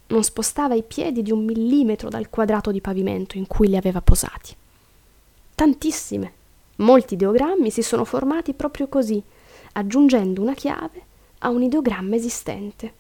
Non 0.08 0.24
spostava 0.24 0.74
i 0.74 0.82
piedi 0.82 1.22
di 1.22 1.32
un 1.32 1.46
millimetro 1.46 2.10
dal 2.10 2.32
quadrato 2.32 2.72
di 2.72 2.82
pavimento 2.82 3.38
in 3.38 3.46
cui 3.46 3.68
li 3.68 3.78
aveva 3.78 4.02
posati. 4.02 4.56
Tantissime. 5.54 6.34
Molti 6.78 7.14
ideogrammi 7.14 7.70
si 7.70 7.84
sono 7.84 8.06
formati 8.06 8.54
proprio 8.54 8.88
così, 8.88 9.22
aggiungendo 9.74 10.42
una 10.42 10.56
chiave 10.56 11.04
a 11.40 11.50
un 11.50 11.62
ideogramma 11.62 12.16
esistente. 12.16 12.94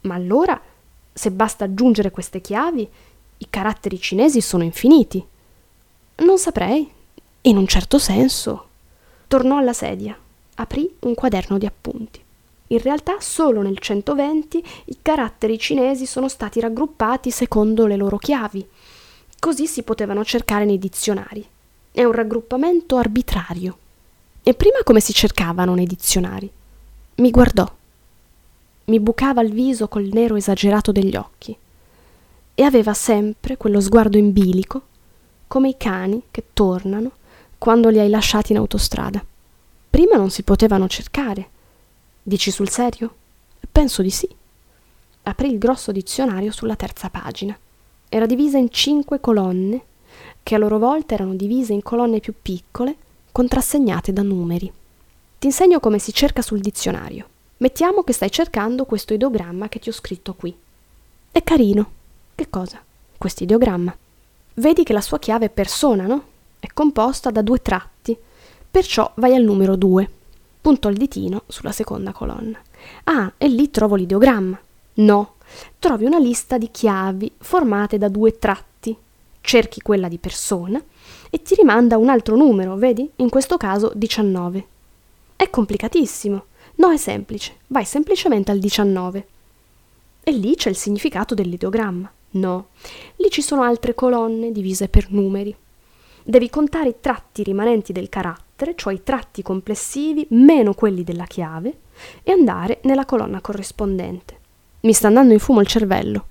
Ma 0.00 0.14
allora 0.14 0.60
se 1.12 1.30
basta 1.30 1.64
aggiungere 1.64 2.10
queste 2.10 2.40
chiavi, 2.40 2.88
i 3.38 3.46
caratteri 3.50 4.00
cinesi 4.00 4.40
sono 4.40 4.62
infiniti. 4.62 5.24
Non 6.16 6.38
saprei. 6.38 6.90
In 7.42 7.56
un 7.56 7.66
certo 7.66 7.98
senso. 7.98 8.68
Tornò 9.26 9.58
alla 9.58 9.72
sedia, 9.72 10.16
aprì 10.54 10.96
un 11.00 11.14
quaderno 11.14 11.58
di 11.58 11.66
appunti. 11.66 12.20
In 12.68 12.78
realtà 12.80 13.16
solo 13.18 13.62
nel 13.62 13.78
120 13.78 14.64
i 14.86 14.98
caratteri 15.02 15.58
cinesi 15.58 16.06
sono 16.06 16.28
stati 16.28 16.60
raggruppati 16.60 17.30
secondo 17.30 17.86
le 17.86 17.96
loro 17.96 18.16
chiavi. 18.16 18.66
Così 19.38 19.66
si 19.66 19.82
potevano 19.82 20.24
cercare 20.24 20.64
nei 20.64 20.78
dizionari. 20.78 21.46
È 21.90 22.04
un 22.04 22.12
raggruppamento 22.12 22.96
arbitrario. 22.96 23.78
E 24.42 24.54
prima 24.54 24.78
come 24.84 25.00
si 25.00 25.12
cercavano 25.12 25.74
nei 25.74 25.86
dizionari? 25.86 26.50
Mi 27.16 27.30
guardò 27.30 27.70
mi 28.84 29.00
bucava 29.00 29.42
il 29.42 29.52
viso 29.52 29.88
col 29.88 30.08
nero 30.12 30.36
esagerato 30.36 30.92
degli 30.92 31.14
occhi 31.16 31.56
e 32.54 32.62
aveva 32.62 32.94
sempre 32.94 33.56
quello 33.56 33.80
sguardo 33.80 34.18
in 34.18 34.32
bilico, 34.32 34.82
come 35.46 35.70
i 35.70 35.76
cani 35.76 36.22
che 36.30 36.44
tornano 36.52 37.12
quando 37.58 37.88
li 37.88 37.98
hai 37.98 38.08
lasciati 38.08 38.52
in 38.52 38.58
autostrada. 38.58 39.24
Prima 39.88 40.16
non 40.16 40.30
si 40.30 40.42
potevano 40.42 40.88
cercare. 40.88 41.48
Dici 42.22 42.50
sul 42.50 42.68
serio? 42.68 43.14
Penso 43.70 44.02
di 44.02 44.10
sì. 44.10 44.28
Aprì 45.24 45.50
il 45.50 45.58
grosso 45.58 45.92
dizionario 45.92 46.50
sulla 46.50 46.76
terza 46.76 47.08
pagina. 47.08 47.56
Era 48.08 48.26
divisa 48.26 48.58
in 48.58 48.70
cinque 48.70 49.20
colonne, 49.20 49.82
che 50.42 50.54
a 50.54 50.58
loro 50.58 50.78
volta 50.78 51.14
erano 51.14 51.34
divise 51.34 51.72
in 51.72 51.82
colonne 51.82 52.20
più 52.20 52.34
piccole, 52.40 52.96
contrassegnate 53.30 54.12
da 54.12 54.22
numeri. 54.22 54.70
Ti 55.38 55.46
insegno 55.46 55.80
come 55.80 55.98
si 55.98 56.12
cerca 56.12 56.42
sul 56.42 56.60
dizionario. 56.60 57.26
Mettiamo 57.62 58.02
che 58.02 58.12
stai 58.12 58.32
cercando 58.32 58.84
questo 58.84 59.14
ideogramma 59.14 59.68
che 59.68 59.78
ti 59.78 59.88
ho 59.88 59.92
scritto 59.92 60.34
qui. 60.34 60.52
È 61.30 61.44
carino. 61.44 61.90
Che 62.34 62.50
cosa? 62.50 62.82
Questo 63.16 63.44
ideogramma. 63.44 63.96
Vedi 64.54 64.82
che 64.82 64.92
la 64.92 65.00
sua 65.00 65.20
chiave 65.20 65.44
è 65.44 65.48
persona, 65.48 66.06
no? 66.06 66.24
È 66.58 66.66
composta 66.74 67.30
da 67.30 67.40
due 67.40 67.62
tratti. 67.62 68.18
Perciò 68.68 69.12
vai 69.14 69.36
al 69.36 69.44
numero 69.44 69.76
2. 69.76 70.10
Punto 70.60 70.88
il 70.88 70.96
ditino 70.96 71.44
sulla 71.46 71.70
seconda 71.70 72.10
colonna. 72.10 72.60
Ah, 73.04 73.32
e 73.38 73.46
lì 73.46 73.70
trovo 73.70 73.94
l'ideogramma. 73.94 74.58
No, 74.94 75.34
trovi 75.78 76.04
una 76.04 76.18
lista 76.18 76.58
di 76.58 76.68
chiavi 76.68 77.30
formate 77.38 77.96
da 77.96 78.08
due 78.08 78.40
tratti. 78.40 78.96
Cerchi 79.40 79.80
quella 79.82 80.08
di 80.08 80.18
persona 80.18 80.82
e 81.30 81.42
ti 81.42 81.54
rimanda 81.54 81.96
un 81.96 82.08
altro 82.08 82.34
numero, 82.34 82.74
vedi? 82.74 83.08
In 83.16 83.28
questo 83.28 83.56
caso 83.56 83.92
19. 83.94 84.66
È 85.36 85.48
complicatissimo. 85.48 86.46
No, 86.76 86.90
è 86.90 86.96
semplice, 86.96 87.56
vai 87.68 87.84
semplicemente 87.84 88.50
al 88.50 88.58
19. 88.58 89.26
E 90.24 90.32
lì 90.32 90.54
c'è 90.54 90.70
il 90.70 90.76
significato 90.76 91.34
dell'ideogramma. 91.34 92.10
No, 92.32 92.68
lì 93.16 93.30
ci 93.30 93.42
sono 93.42 93.62
altre 93.62 93.94
colonne 93.94 94.52
divise 94.52 94.88
per 94.88 95.10
numeri. 95.10 95.54
Devi 96.24 96.48
contare 96.48 96.90
i 96.90 96.94
tratti 97.00 97.42
rimanenti 97.42 97.92
del 97.92 98.08
carattere, 98.08 98.74
cioè 98.76 98.94
i 98.94 99.02
tratti 99.02 99.42
complessivi 99.42 100.26
meno 100.30 100.72
quelli 100.72 101.02
della 101.04 101.26
chiave, 101.26 101.78
e 102.22 102.32
andare 102.32 102.80
nella 102.84 103.04
colonna 103.04 103.40
corrispondente. 103.40 104.38
Mi 104.80 104.92
sta 104.92 105.08
andando 105.08 105.32
in 105.32 105.40
fumo 105.40 105.60
il 105.60 105.66
cervello. 105.66 106.26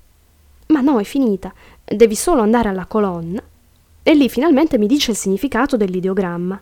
Ma 0.68 0.82
no, 0.82 1.00
è 1.00 1.04
finita. 1.04 1.54
Devi 1.84 2.16
solo 2.16 2.42
andare 2.42 2.70
alla 2.70 2.86
colonna 2.86 3.44
e 4.04 4.16
lì 4.16 4.30
finalmente 4.30 4.78
mi 4.78 4.88
dice 4.88 5.12
il 5.12 5.18
significato 5.18 5.78
dell'ideogramma. 5.78 6.62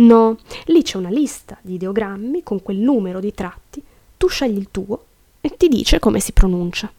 No, 0.00 0.38
lì 0.66 0.82
c'è 0.82 0.96
una 0.96 1.10
lista 1.10 1.58
di 1.60 1.74
ideogrammi 1.74 2.42
con 2.42 2.62
quel 2.62 2.78
numero 2.78 3.20
di 3.20 3.34
tratti, 3.34 3.82
tu 4.16 4.28
scegli 4.28 4.56
il 4.56 4.68
tuo 4.70 5.04
e 5.42 5.56
ti 5.56 5.68
dice 5.68 5.98
come 5.98 6.20
si 6.20 6.32
pronuncia. 6.32 6.90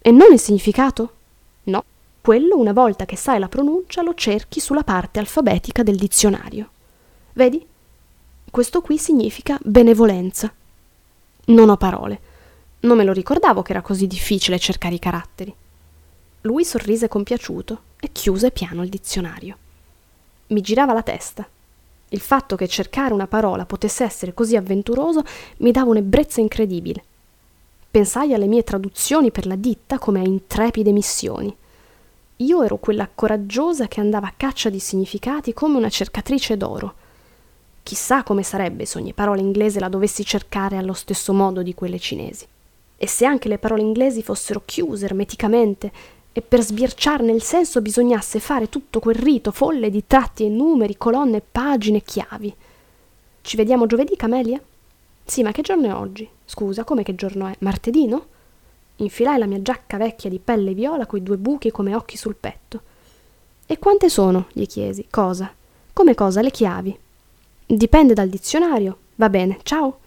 E 0.00 0.10
non 0.10 0.32
il 0.32 0.40
significato? 0.40 1.14
No, 1.64 1.84
quello 2.20 2.56
una 2.56 2.72
volta 2.72 3.06
che 3.06 3.14
sai 3.14 3.38
la 3.38 3.48
pronuncia 3.48 4.02
lo 4.02 4.14
cerchi 4.14 4.58
sulla 4.58 4.82
parte 4.82 5.20
alfabetica 5.20 5.84
del 5.84 5.96
dizionario. 5.96 6.70
Vedi? 7.34 7.64
Questo 8.50 8.80
qui 8.80 8.98
significa 8.98 9.56
benevolenza. 9.62 10.52
Non 11.46 11.68
ho 11.68 11.76
parole. 11.76 12.20
Non 12.80 12.96
me 12.96 13.04
lo 13.04 13.12
ricordavo 13.12 13.62
che 13.62 13.70
era 13.70 13.82
così 13.82 14.08
difficile 14.08 14.58
cercare 14.58 14.96
i 14.96 14.98
caratteri. 14.98 15.54
Lui 16.42 16.64
sorrise 16.64 17.06
compiaciuto 17.06 17.82
e 18.00 18.08
chiuse 18.10 18.50
piano 18.50 18.82
il 18.82 18.88
dizionario. 18.88 19.56
Mi 20.48 20.62
girava 20.62 20.92
la 20.92 21.02
testa 21.02 21.48
il 22.12 22.20
fatto 22.20 22.56
che 22.56 22.66
cercare 22.66 23.14
una 23.14 23.26
parola 23.26 23.66
potesse 23.66 24.04
essere 24.04 24.34
così 24.34 24.56
avventuroso 24.56 25.22
mi 25.58 25.70
dava 25.70 25.90
un'ebbrezza 25.90 26.40
incredibile. 26.40 27.04
Pensai 27.90 28.34
alle 28.34 28.46
mie 28.46 28.64
traduzioni 28.64 29.30
per 29.30 29.46
la 29.46 29.56
ditta 29.56 29.98
come 29.98 30.20
a 30.20 30.24
intrepide 30.24 30.92
missioni. 30.92 31.54
Io 32.36 32.62
ero 32.62 32.78
quella 32.78 33.08
coraggiosa 33.12 33.86
che 33.86 34.00
andava 34.00 34.26
a 34.26 34.34
caccia 34.36 34.70
di 34.70 34.78
significati 34.78 35.52
come 35.52 35.76
una 35.76 35.88
cercatrice 35.88 36.56
d'oro. 36.56 36.94
Chissà 37.82 38.22
come 38.22 38.42
sarebbe 38.42 38.86
se 38.86 38.98
ogni 38.98 39.12
parola 39.12 39.40
inglese 39.40 39.80
la 39.80 39.88
dovessi 39.88 40.24
cercare 40.24 40.76
allo 40.76 40.92
stesso 40.92 41.32
modo 41.32 41.62
di 41.62 41.74
quelle 41.74 41.98
cinesi. 41.98 42.46
E 42.96 43.06
se 43.06 43.24
anche 43.24 43.48
le 43.48 43.58
parole 43.58 43.82
inglesi 43.82 44.22
fossero 44.22 44.62
chiuse 44.64 45.04
ermeticamente 45.04 45.90
e 46.32 46.42
per 46.42 46.62
sbirciarne 46.62 47.32
il 47.32 47.42
senso 47.42 47.80
bisognasse 47.80 48.38
fare 48.38 48.68
tutto 48.68 49.00
quel 49.00 49.16
rito 49.16 49.50
folle 49.50 49.90
di 49.90 50.04
tratti 50.06 50.44
e 50.44 50.48
numeri, 50.48 50.96
colonne, 50.96 51.40
pagine, 51.40 52.02
chiavi. 52.02 52.54
Ci 53.42 53.56
vediamo 53.56 53.86
giovedì, 53.86 54.14
Camelia? 54.16 54.60
Sì, 55.24 55.42
ma 55.42 55.52
che 55.52 55.62
giorno 55.62 55.86
è 55.88 55.94
oggi? 55.94 56.28
Scusa, 56.44 56.84
come 56.84 57.02
che 57.02 57.14
giorno 57.14 57.46
è? 57.46 57.56
Martedì, 57.60 58.06
no? 58.06 58.26
Infilai 58.96 59.38
la 59.38 59.46
mia 59.46 59.62
giacca 59.62 59.96
vecchia 59.96 60.30
di 60.30 60.38
pelle 60.38 60.74
viola 60.74 61.06
coi 61.06 61.22
due 61.22 61.36
buchi 61.36 61.70
come 61.70 61.94
occhi 61.94 62.16
sul 62.16 62.36
petto. 62.36 62.82
E 63.66 63.78
quante 63.78 64.08
sono? 64.08 64.46
gli 64.52 64.66
chiesi. 64.66 65.06
Cosa? 65.08 65.52
Come 65.92 66.14
cosa? 66.14 66.42
Le 66.42 66.50
chiavi. 66.50 66.98
Dipende 67.66 68.14
dal 68.14 68.28
dizionario. 68.28 68.98
Va 69.16 69.28
bene, 69.28 69.58
ciao. 69.62 70.00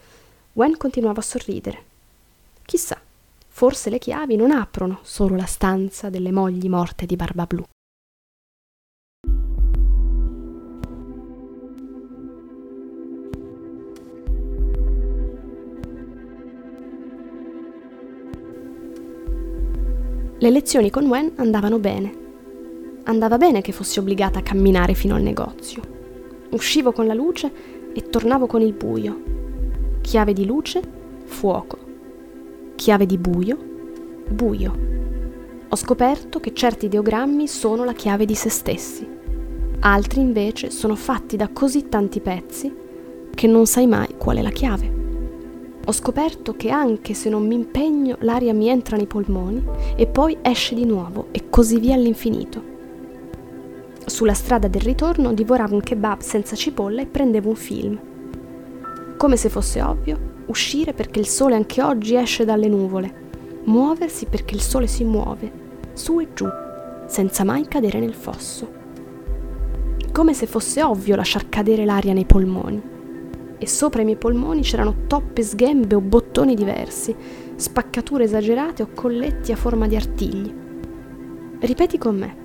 Gwen 0.54 0.78
continuava 0.78 1.20
a 1.20 1.24
sorridere. 1.24 1.84
Chissà, 2.66 3.00
forse 3.56 3.92
le 3.92 4.00
chiavi 4.00 4.36
non 4.36 4.50
aprono 4.50 5.00
solo 5.04 5.36
la 5.36 5.46
stanza 5.46 6.10
delle 6.10 6.32
mogli 6.32 6.68
morte 6.68 7.06
di 7.06 7.16
Barba 7.16 7.46
Blu. 7.46 7.64
Le 20.40 20.50
lezioni 20.50 20.90
con 20.90 21.06
Wen 21.06 21.34
andavano 21.36 21.78
bene. 21.78 22.22
Andava 23.04 23.38
bene 23.38 23.62
che 23.62 23.72
fossi 23.72 24.00
obbligata 24.00 24.40
a 24.40 24.42
camminare 24.44 24.96
fino 24.96 25.14
al 25.14 25.22
negozio. 25.22 25.82
Uscivo 26.50 26.92
con 26.92 27.06
la 27.06 27.14
luce 27.14 27.52
e 27.94 28.10
tornavo 28.10 28.48
con 28.48 28.62
il 28.62 28.74
buio. 28.74 29.22
Chiave 30.02 30.34
di 30.34 30.44
luce, 30.44 30.82
fuoco. 31.26 31.83
Chiave 32.76 33.06
di 33.06 33.18
buio, 33.18 33.58
buio. 34.28 34.78
Ho 35.70 35.76
scoperto 35.76 36.40
che 36.40 36.54
certi 36.54 36.88
ideogrammi 36.88 37.48
sono 37.48 37.86
la 37.86 37.94
chiave 37.94 38.26
di 38.26 38.36
se 38.36 38.50
stessi. 38.50 39.08
Altri 39.80 40.20
invece 40.20 40.70
sono 40.70 40.96
fatti 40.96 41.38
da 41.38 41.50
così 41.50 41.88
tanti 41.88 42.20
pezzi 42.20 42.76
che 43.34 43.48
non 43.48 43.68
sai 43.68 43.88
mai 43.88 44.16
qual 44.18 44.38
è 44.38 44.42
la 44.42 44.50
chiave. 44.50 44.92
Ho 45.86 45.92
scoperto 45.92 46.56
che 46.56 46.72
anche 46.72 47.14
se 47.14 47.30
non 47.30 47.46
mi 47.46 47.56
impegno 47.56 48.18
l'aria 48.22 48.54
mi 48.54 48.68
entra 48.68 48.98
nei 48.98 49.08
polmoni 49.08 49.64
e 49.96 50.08
poi 50.08 50.38
esce 50.42 50.76
di 50.76 50.86
nuovo 50.86 51.28
e 51.32 51.50
così 51.50 51.80
via 51.80 51.94
all'infinito. 51.94 52.72
Sulla 54.06 54.34
strada 54.34 54.68
del 54.68 54.82
ritorno 54.82 55.32
divoravo 55.32 55.76
un 55.76 55.82
kebab 55.82 56.20
senza 56.20 56.56
cipolla 56.56 57.02
e 57.02 57.06
prendevo 57.06 57.50
un 57.50 57.56
film. 57.56 58.00
Come 59.16 59.38
se 59.38 59.48
fosse 59.50 59.82
ovvio, 59.82 60.33
uscire 60.48 60.94
perché 60.94 61.20
il 61.20 61.28
sole 61.28 61.56
anche 61.56 61.82
oggi 61.82 62.16
esce 62.16 62.46
dalle 62.46 62.68
nuvole, 62.68 63.14
muoversi 63.66 64.26
perché 64.26 64.56
il 64.56 64.62
sole 64.62 64.88
si 64.88 65.04
muove, 65.04 65.52
su 65.94 66.20
e 66.20 66.30
giù, 66.34 66.48
senza 67.08 67.44
mai 67.44 67.68
cadere 67.68 68.00
nel 68.00 68.14
fosso. 68.14 68.82
Come 70.12 70.34
se 70.34 70.46
fosse 70.46 70.84
ovvio 70.84 71.16
lasciar 71.16 71.50
cadere 71.50 71.86
l'aria 71.86 72.14
nei 72.14 72.26
polmoni 72.26 72.92
e 73.64 73.68
sopra 73.68 74.02
i 74.02 74.04
miei 74.04 74.18
polmoni 74.18 74.62
c'erano 74.62 75.06
toppe, 75.08 75.42
sghembe 75.42 75.96
o 75.96 76.02
bottoni 76.02 76.54
diversi, 76.54 77.16
spaccature 77.56 78.26
esagerate 78.26 78.84
o 78.84 78.90
colletti 78.94 79.54
a 79.54 79.56
forma 79.56 79.88
di 79.88 79.96
artigli. 79.96 80.54
Ripeti 81.60 81.98
con 81.98 82.18
me. 82.18 82.36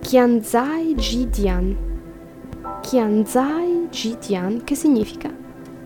Qianzai 0.00 0.94
Jidian. 0.94 1.76
Qianzai 2.80 3.88
Jidian, 3.90 4.64
che 4.64 4.74
significa? 4.74 5.41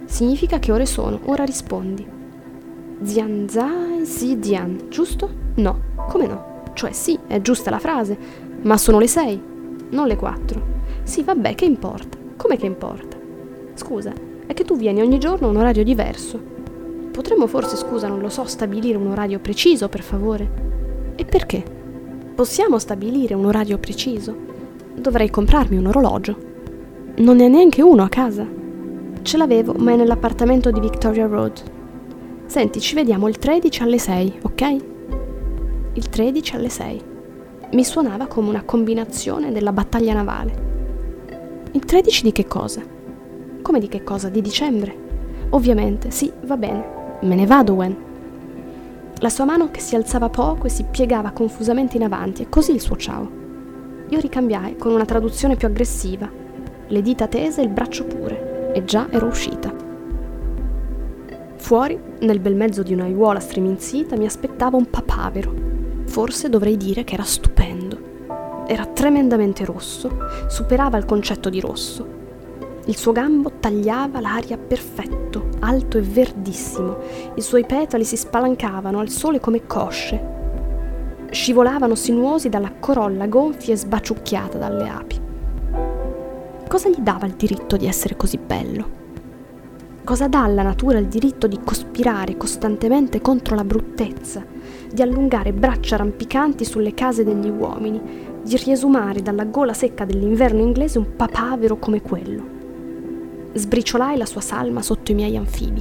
Significa 0.07 0.59
che 0.59 0.73
ore 0.73 0.87
sono, 0.87 1.21
ora 1.25 1.45
rispondi. 1.45 2.07
Zianzai 3.03 4.07
Zidian, 4.07 4.87
giusto? 4.89 5.29
No, 5.57 5.81
come 6.09 6.27
no? 6.27 6.63
Cioè 6.73 6.93
sì, 6.93 7.19
è 7.27 7.41
giusta 7.43 7.71
la 7.71 7.79
frase, 7.79 8.17
ma 8.63 8.79
sono 8.79 8.99
le 8.99 9.09
sei, 9.09 9.41
non 9.91 10.07
le 10.07 10.17
quattro. 10.17 10.75
Sì, 11.03 11.23
vabbè, 11.23 11.55
che 11.55 11.65
importa? 11.65 12.17
Come 12.37 12.57
che 12.57 12.67
importa? 12.67 13.17
Scusa, 13.75 14.13
è 14.47 14.55
che 14.55 14.65
tu 14.65 14.77
vieni 14.77 15.01
ogni 15.01 15.19
giorno 15.19 15.47
a 15.47 15.51
un 15.51 15.57
orario 15.57 15.85
diverso. 15.85 16.41
Potremmo 17.11 17.47
forse, 17.47 17.77
scusa, 17.77 18.09
non 18.09 18.21
lo 18.21 18.29
so, 18.29 18.45
stabilire 18.45 18.97
un 18.97 19.09
orario 19.09 19.41
preciso, 19.41 19.89
per 19.89 20.03
favore? 20.03 21.15
E 21.17 21.25
perché? 21.25 21.63
Possiamo 22.35 22.79
stabilire 22.79 23.35
un 23.35 23.47
orario 23.47 23.79
preciso? 23.79 24.37
Dovrei 24.95 25.31
comprarmi 25.31 25.77
un 25.77 25.87
orologio. 25.87 26.37
Non 27.17 27.37
ne 27.37 27.47
ha 27.47 27.49
neanche 27.49 27.83
uno 27.83 28.03
a 28.03 28.09
casa. 28.09 28.47
Ce 29.27 29.37
l'avevo, 29.37 29.75
ma 29.77 29.91
è 29.91 29.97
nell'appartamento 29.97 30.71
di 30.71 30.79
Victoria 30.79 31.27
Road. 31.27 31.61
Senti, 32.47 32.79
ci 32.79 32.95
vediamo 32.95 33.27
il 33.27 33.39
13 33.39 33.83
alle 33.83 33.99
6, 33.99 34.39
ok? 34.43 34.77
Il 35.95 36.09
13 36.09 36.55
alle 36.55 36.69
6. 36.69 37.03
Mi 37.73 37.83
suonava 37.83 38.29
come 38.29 38.51
una 38.51 38.63
combinazione 38.63 39.51
della 39.51 39.73
battaglia 39.73 40.15
navale. 40.15 40.55
Il 41.73 41.85
13 41.85 42.23
di 42.23 42.31
che 42.31 42.47
cosa? 42.47 42.83
Come 43.63 43.81
di 43.81 43.89
che 43.89 44.05
cosa? 44.05 44.29
Di 44.29 44.41
dicembre? 44.41 44.97
Ovviamente, 45.51 46.13
sì, 46.13 46.31
va 46.45 46.57
bene. 46.57 47.19
Me 47.23 47.35
ne 47.35 47.47
vado, 47.47 47.73
Wen. 47.73 47.97
La 49.19 49.29
sua 49.29 49.45
mano 49.45 49.73
che 49.73 49.81
si 49.81 49.97
alzava 49.97 50.29
poco 50.29 50.67
e 50.67 50.71
si 50.71 50.85
piegava 50.89 51.33
confusamente 51.33 51.97
in 51.97 52.05
avanti, 52.05 52.43
e 52.43 52.49
così 52.49 52.71
il 52.71 52.81
suo 52.81 52.95
ciao. 52.95 53.29
Io 54.09 54.21
ricambiai 54.21 54.77
con 54.77 54.93
una 54.93 55.05
traduzione 55.05 55.57
più 55.57 55.67
aggressiva, 55.67 56.31
le 56.87 57.03
dita 57.03 57.27
tese 57.27 57.61
e 57.61 57.65
il 57.65 57.71
braccio 57.71 58.05
pure, 58.05 58.36
e 58.77 58.85
già 58.85 59.07
ero 59.11 59.27
uscita. 59.27 59.75
Fuori, 61.57 61.99
nel 62.21 62.41
bel 62.41 62.55
mezzo 62.55 62.83
di 62.83 62.93
un'aiuola 62.93 63.41
striminzita, 63.41 64.19
mi 64.19 64.27
aspettava 64.27 64.77
un 64.77 64.91
papavero. 64.91 65.55
Forse 66.05 66.51
dovrei 66.51 66.77
dire 66.77 67.03
che 67.03 67.15
era 67.15 67.23
stupendo. 67.23 68.65
Era 68.67 68.85
tremendamente 68.85 69.65
rosso, 69.65 70.19
superava 70.49 70.99
il 70.99 71.07
concetto 71.07 71.49
di 71.49 71.61
rosso, 71.61 72.07
il 72.85 72.97
suo 72.97 73.13
gambo 73.13 73.53
tagliava 73.59 74.21
l'aria 74.21 74.59
perfetto, 74.59 75.49
alto 75.61 75.97
e 75.97 76.03
verdissimo. 76.03 76.99
I 77.35 77.41
suoi 77.41 77.65
petali 77.65 78.05
si 78.05 78.17
spalancavano 78.17 79.01
al 79.01 79.09
sole 79.09 79.41
come 79.41 79.67
cosce. 79.67 80.35
Scivolavano 81.31 81.95
sinuosi 81.95 82.51
dalla 82.51 82.73
corolla 82.79 83.27
gonfia 83.27 83.73
e 83.73 83.79
sbaciucchiata 83.79 84.59
dalle 84.59 84.89
api. 84.89 85.26
Cosa 86.69 86.89
gli 86.89 86.99
dava 86.99 87.27
il 87.27 87.35
diritto 87.35 87.77
di 87.77 87.87
essere 87.87 88.17
così 88.17 88.39
bello? 88.39 89.05
Cosa 90.05 90.29
dà 90.29 90.43
alla 90.43 90.63
natura 90.63 90.99
il 90.99 91.07
diritto 91.07 91.47
di 91.47 91.61
cospirare 91.63 92.37
costantemente 92.37 93.21
contro 93.21 93.55
la 93.55 93.65
bruttezza, 93.65 94.45
di 94.93 95.03
allungare 95.03 95.53
braccia 95.53 95.97
rampicanti 95.97 96.65
sulle 96.65 96.95
case 96.95 97.25
degli 97.25 97.49
uomini, 97.49 98.01
di 98.43 98.57
riesumare 98.57 99.23
dalla 99.23 99.45
gola 99.45 99.73
secca 99.73 100.05
dell'inverno 100.05 100.61
inglese 100.61 100.99
un 100.99 101.17
papavero 101.17 101.79
come 101.79 102.03
quello? 102.03 102.55
sbriciolai 103.57 104.17
la 104.17 104.27
sua 104.27 104.41
salma 104.41 104.83
sotto 104.83 105.13
i 105.13 105.15
miei 105.15 105.37
anfibi. 105.37 105.81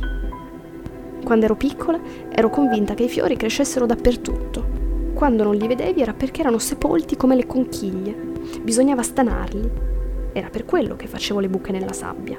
Quando 1.24 1.46
ero 1.46 1.56
piccola 1.56 2.00
ero 2.30 2.50
convinta 2.50 2.94
che 2.94 3.04
i 3.04 3.10
fiori 3.10 3.36
crescessero 3.36 3.86
dappertutto. 3.86 5.14
Quando 5.14 5.44
non 5.44 5.56
li 5.56 5.68
vedevi 5.68 6.02
era 6.02 6.14
perché 6.14 6.42
erano 6.42 6.58
sepolti 6.58 7.18
come 7.18 7.36
le 7.36 7.46
conchiglie. 7.46 8.16
Bisognava 8.62 9.02
stanarli. 9.02 9.94
Era 10.38 10.50
per 10.50 10.66
quello 10.66 10.98
che 10.98 11.08
facevo 11.08 11.40
le 11.40 11.48
buche 11.48 11.72
nella 11.72 11.94
sabbia. 11.94 12.38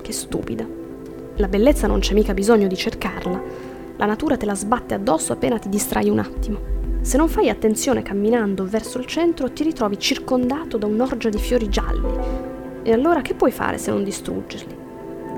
Che 0.00 0.12
stupida. 0.12 0.64
La 1.38 1.48
bellezza 1.48 1.88
non 1.88 1.98
c'è 1.98 2.14
mica 2.14 2.34
bisogno 2.34 2.68
di 2.68 2.76
cercarla. 2.76 3.42
La 3.96 4.06
natura 4.06 4.36
te 4.36 4.46
la 4.46 4.54
sbatte 4.54 4.94
addosso 4.94 5.32
appena 5.32 5.58
ti 5.58 5.68
distrai 5.68 6.08
un 6.08 6.20
attimo. 6.20 6.60
Se 7.00 7.16
non 7.16 7.26
fai 7.26 7.48
attenzione 7.48 8.02
camminando 8.02 8.64
verso 8.64 9.00
il 9.00 9.06
centro, 9.06 9.50
ti 9.50 9.64
ritrovi 9.64 9.98
circondato 9.98 10.78
da 10.78 10.86
un'orgia 10.86 11.30
di 11.30 11.38
fiori 11.38 11.68
gialli, 11.68 12.06
e 12.84 12.92
allora 12.92 13.22
che 13.22 13.34
puoi 13.34 13.50
fare 13.50 13.76
se 13.76 13.90
non 13.90 14.04
distruggerli? 14.04 14.76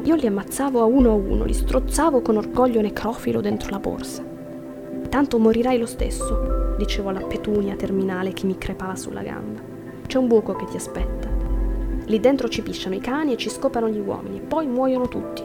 Io 0.02 0.14
li 0.14 0.26
ammazzavo 0.26 0.82
a 0.82 0.84
uno 0.84 1.10
a 1.10 1.14
uno, 1.14 1.44
li 1.44 1.54
strozzavo 1.54 2.20
con 2.20 2.36
orgoglio 2.36 2.82
necrofilo 2.82 3.40
dentro 3.40 3.70
la 3.70 3.78
borsa. 3.78 4.22
Tanto 5.08 5.38
morirai 5.38 5.78
lo 5.78 5.86
stesso, 5.86 6.74
dicevo 6.76 7.08
alla 7.08 7.24
petunia 7.24 7.76
terminale 7.76 8.34
che 8.34 8.44
mi 8.44 8.58
crepava 8.58 8.94
sulla 8.94 9.22
gamba. 9.22 9.62
C'è 10.06 10.18
un 10.18 10.26
buco 10.26 10.52
che 10.52 10.66
ti 10.66 10.76
aspetta. 10.76 11.33
Lì 12.06 12.20
dentro 12.20 12.48
ci 12.48 12.62
pisciano 12.62 12.94
i 12.94 13.00
cani 13.00 13.32
e 13.32 13.36
ci 13.36 13.48
scopano 13.48 13.88
gli 13.88 13.98
uomini, 13.98 14.40
poi 14.40 14.66
muoiono 14.66 15.08
tutti. 15.08 15.42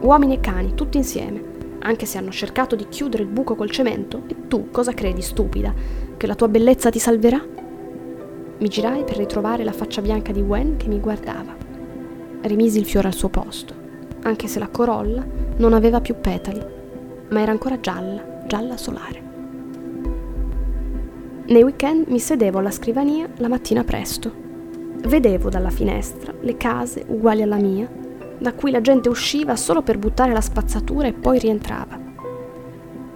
Uomini 0.00 0.34
e 0.34 0.40
cani, 0.40 0.74
tutti 0.74 0.96
insieme, 0.96 1.42
anche 1.80 2.06
se 2.06 2.18
hanno 2.18 2.30
cercato 2.30 2.74
di 2.74 2.88
chiudere 2.88 3.22
il 3.22 3.28
buco 3.28 3.54
col 3.54 3.70
cemento. 3.70 4.22
E 4.26 4.48
tu 4.48 4.70
cosa 4.70 4.92
credi, 4.92 5.22
stupida? 5.22 5.72
Che 6.16 6.26
la 6.26 6.34
tua 6.34 6.48
bellezza 6.48 6.90
ti 6.90 6.98
salverà? 6.98 7.40
Mi 8.58 8.68
girai 8.68 9.04
per 9.04 9.16
ritrovare 9.16 9.64
la 9.64 9.72
faccia 9.72 10.02
bianca 10.02 10.32
di 10.32 10.40
Wen 10.40 10.76
che 10.76 10.88
mi 10.88 11.00
guardava. 11.00 11.54
Rimisi 12.42 12.78
il 12.78 12.86
fiore 12.86 13.08
al 13.08 13.14
suo 13.14 13.28
posto, 13.28 13.74
anche 14.22 14.48
se 14.48 14.58
la 14.58 14.68
corolla 14.68 15.24
non 15.58 15.72
aveva 15.72 16.00
più 16.00 16.16
petali, 16.20 16.60
ma 17.28 17.40
era 17.40 17.52
ancora 17.52 17.78
gialla, 17.78 18.42
gialla 18.46 18.76
solare. 18.76 19.28
Nei 21.46 21.62
weekend 21.62 22.08
mi 22.08 22.18
sedevo 22.18 22.58
alla 22.58 22.70
scrivania 22.70 23.28
la 23.36 23.48
mattina 23.48 23.84
presto. 23.84 24.39
Vedevo 25.06 25.48
dalla 25.48 25.70
finestra 25.70 26.32
le 26.40 26.56
case 26.56 27.04
uguali 27.06 27.42
alla 27.42 27.56
mia, 27.56 27.88
da 28.38 28.52
cui 28.52 28.70
la 28.70 28.80
gente 28.80 29.08
usciva 29.08 29.56
solo 29.56 29.82
per 29.82 29.98
buttare 29.98 30.32
la 30.32 30.40
spazzatura 30.40 31.08
e 31.08 31.12
poi 31.12 31.38
rientrava. 31.38 31.98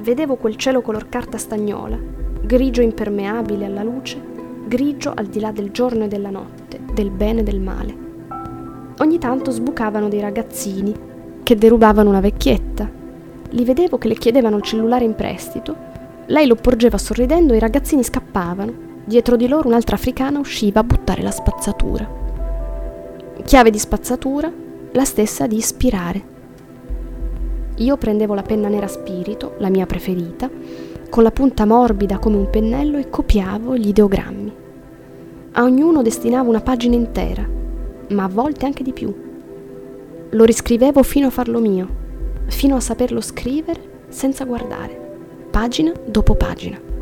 Vedevo 0.01 0.37
quel 0.37 0.57
cielo 0.57 0.83
color 0.83 1.09
carta 1.09 1.39
stagnola, 1.39 1.99
grigio 2.43 2.83
impermeabile 2.83 3.65
alla 3.65 3.83
luce 3.83 4.33
grigio 4.67 5.13
al 5.15 5.27
di 5.27 5.41
là 5.41 5.53
del 5.53 5.71
giorno 5.71 6.05
e 6.05 6.09
della 6.09 6.31
notte, 6.31 6.81
del 6.93 7.11
bene 7.11 7.41
e 7.41 7.43
del 7.43 7.61
male. 7.61 8.03
Ogni 8.99 9.19
tanto 9.19 9.51
sbucavano 9.51 10.09
dei 10.09 10.21
ragazzini 10.21 10.95
che 11.43 11.57
derubavano 11.57 12.09
una 12.09 12.21
vecchietta. 12.21 12.91
Li 13.51 13.65
vedevo 13.65 13.99
che 13.99 14.09
le 14.09 14.15
chiedevano 14.15 14.57
il 14.57 14.63
cellulare 14.63 15.05
in 15.05 15.15
prestito, 15.15 15.93
lei 16.27 16.47
lo 16.47 16.55
porgeva 16.55 16.97
sorridendo 16.97 17.53
e 17.53 17.57
i 17.57 17.61
ragazzini 17.61 18.03
scappavano. 18.03 18.93
Dietro 19.07 19.37
di 19.37 19.49
loro 19.49 19.69
un'altra 19.69 19.97
africana 19.97 20.39
usciva 20.39 20.81
a 20.81 20.85
buttare 20.85 21.21
la 21.21 21.31
spazzatura. 21.31 22.09
Chiave 23.45 23.71
di 23.71 23.79
spazzatura, 23.79 24.51
la 24.93 25.05
stessa 25.05 25.47
di 25.47 25.57
ispirare. 25.57 26.33
Io 27.77 27.97
prendevo 27.99 28.33
la 28.33 28.41
penna 28.41 28.69
nera 28.69 28.87
spirito, 28.87 29.57
la 29.59 29.69
mia 29.69 29.85
preferita, 29.85 30.49
con 31.11 31.23
la 31.23 31.31
punta 31.31 31.67
morbida 31.67 32.19
come 32.19 32.37
un 32.37 32.49
pennello 32.49 32.97
e 32.97 33.11
copiavo 33.11 33.77
gli 33.77 33.89
ideogrammi. 33.89 34.53
A 35.53 35.63
ognuno 35.63 36.01
destinavo 36.01 36.49
una 36.49 36.63
pagina 36.63 36.95
intera, 36.95 37.47
ma 38.09 38.25
a 38.25 38.29
volte 38.29 38.65
anche 38.65 38.83
di 38.83 38.95
più. 38.95 39.15
Lo 40.31 40.45
riscrivevo 40.45 41.03
fino 41.03 41.27
a 41.27 41.31
farlo 41.31 41.61
mio, 41.61 41.89
fino 42.47 42.77
a 42.77 42.81
saperlo 42.81 43.21
scrivere 43.21 44.07
senza 44.09 44.45
guardare, 44.45 45.49
pagina 45.51 45.93
dopo 46.07 46.35
pagina. 46.37 46.93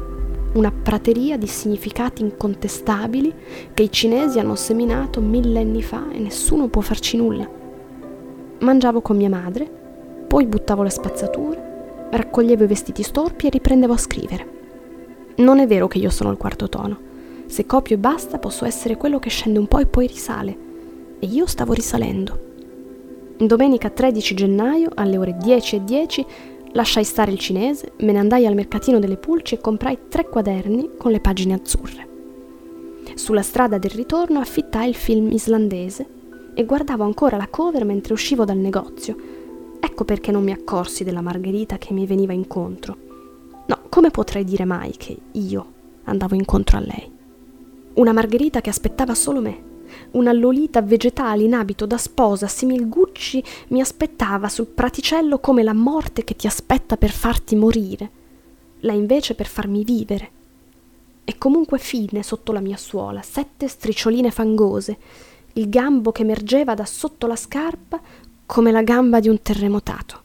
Una 0.55 0.71
prateria 0.71 1.37
di 1.37 1.47
significati 1.47 2.23
incontestabili 2.23 3.33
che 3.73 3.83
i 3.85 3.91
cinesi 3.91 4.39
hanno 4.39 4.55
seminato 4.55 5.21
millenni 5.21 5.83
fa 5.83 6.11
e 6.11 6.19
nessuno 6.19 6.69
può 6.69 6.83
farci 6.83 7.17
nulla. 7.17 7.49
Mangiavo 8.59 9.01
con 9.01 9.17
mia 9.17 9.31
madre, 9.31 9.71
poi 10.27 10.47
buttavo 10.47 10.83
le 10.83 10.91
spazzature 10.91 11.71
raccoglievo 12.13 12.65
i 12.65 12.67
vestiti 12.67 13.03
storpi 13.03 13.47
e 13.47 13.51
riprendevo 13.51 13.95
a 13.95 13.99
scrivere. 13.99 14.61
Non 15.37 15.61
è 15.61 15.67
vero 15.67 15.89
che 15.89 15.97
io 15.97 16.11
sono 16.11 16.31
il 16.31 16.37
quarto 16.37 16.69
tono. 16.69 17.11
Se 17.47 17.65
copio 17.65 17.97
e 17.97 17.99
basta 17.99 18.39
posso 18.39 18.67
essere 18.67 18.97
quello 18.97 19.19
che 19.19 19.31
scende 19.31 19.59
un 19.59 19.67
po' 19.67 19.79
e 19.79 19.87
poi 19.87 20.07
risale. 20.07 20.57
E 21.19 21.27
io 21.27 21.47
stavo 21.47 21.73
risalendo. 21.73 22.51
Domenica 23.39 23.89
13 23.89 24.35
gennaio, 24.35 24.91
alle 24.95 25.17
ore 25.17 25.37
10.10, 25.39 25.77
10, 25.79 26.27
lasciai 26.73 27.05
stare 27.05 27.31
il 27.31 27.39
cinese, 27.39 27.93
me 27.99 28.13
ne 28.13 28.19
andai 28.19 28.47
al 28.47 28.55
mercatino 28.55 28.99
delle 28.99 29.17
pulci 29.17 29.55
e 29.55 29.61
comprai 29.61 29.99
tre 30.09 30.29
quaderni 30.29 30.91
con 30.99 31.11
le 31.11 31.21
pagine 31.21 31.55
azzurre. 31.55 32.09
Sulla 33.15 33.43
strada 33.43 33.79
del 33.79 33.91
ritorno 33.91 34.41
affittai 34.41 34.89
il 34.89 34.95
film 34.95 35.31
islandese 35.31 36.07
e 36.55 36.65
guardavo 36.65 37.05
ancora 37.05 37.37
la 37.37 37.49
cover 37.49 37.85
mentre 37.85 38.13
uscivo 38.13 38.45
dal 38.45 38.59
negozio, 38.59 39.17
Ecco 39.85 40.05
perché 40.05 40.31
non 40.31 40.45
mi 40.45 40.53
accorsi 40.53 41.03
della 41.03 41.23
Margherita 41.23 41.77
che 41.77 41.93
mi 41.93 42.07
veniva 42.07 42.33
incontro. 42.33 42.97
No, 43.67 43.81
come 43.89 44.11
potrei 44.11 44.45
dire 44.45 44.65
mai 44.65 44.93
che 44.97 45.19
io 45.33 45.73
andavo 46.05 46.37
incontro 46.37 46.77
a 46.77 46.81
lei? 46.81 47.11
Una 47.95 48.13
Margherita 48.13 48.61
che 48.61 48.71
aspettava 48.71 49.13
solo 49.17 49.41
me. 49.41 49.72
Una 50.13 50.33
Lolita 50.33 50.83
vegetale 50.83 51.43
in 51.43 51.55
abito 51.55 51.87
da 51.87 51.97
sposa 51.97 52.47
simil 52.47 52.87
Gucci 52.87 53.43
mi 53.69 53.81
aspettava 53.81 54.51
sul 54.51 54.67
praticello 54.67 55.39
come 55.39 55.63
la 55.63 55.73
morte 55.73 56.23
che 56.23 56.37
ti 56.37 56.47
aspetta 56.47 56.99
per 56.99 57.11
farti 57.11 57.57
morire. 57.57 58.11
Lei 58.81 58.99
invece 58.99 59.35
per 59.35 59.47
farmi 59.47 59.85
vivere. 59.85 60.31
E 61.25 61.39
comunque 61.39 61.79
fine 61.79 62.23
sotto 62.23 62.53
la 62.53 62.61
mia 62.61 62.77
suola, 62.77 63.23
sette 63.23 63.69
stricioline 63.69 64.31
fangose, 64.31 64.99
il 65.55 65.71
gambo 65.71 66.13
che 66.13 66.23
emergeva 66.23 66.75
da 66.75 66.85
sotto 66.85 67.27
la 67.27 67.37
scarpa 67.37 67.99
come 68.45 68.71
la 68.71 68.83
gamba 68.83 69.19
di 69.19 69.29
un 69.29 69.41
terremotato. 69.41 70.21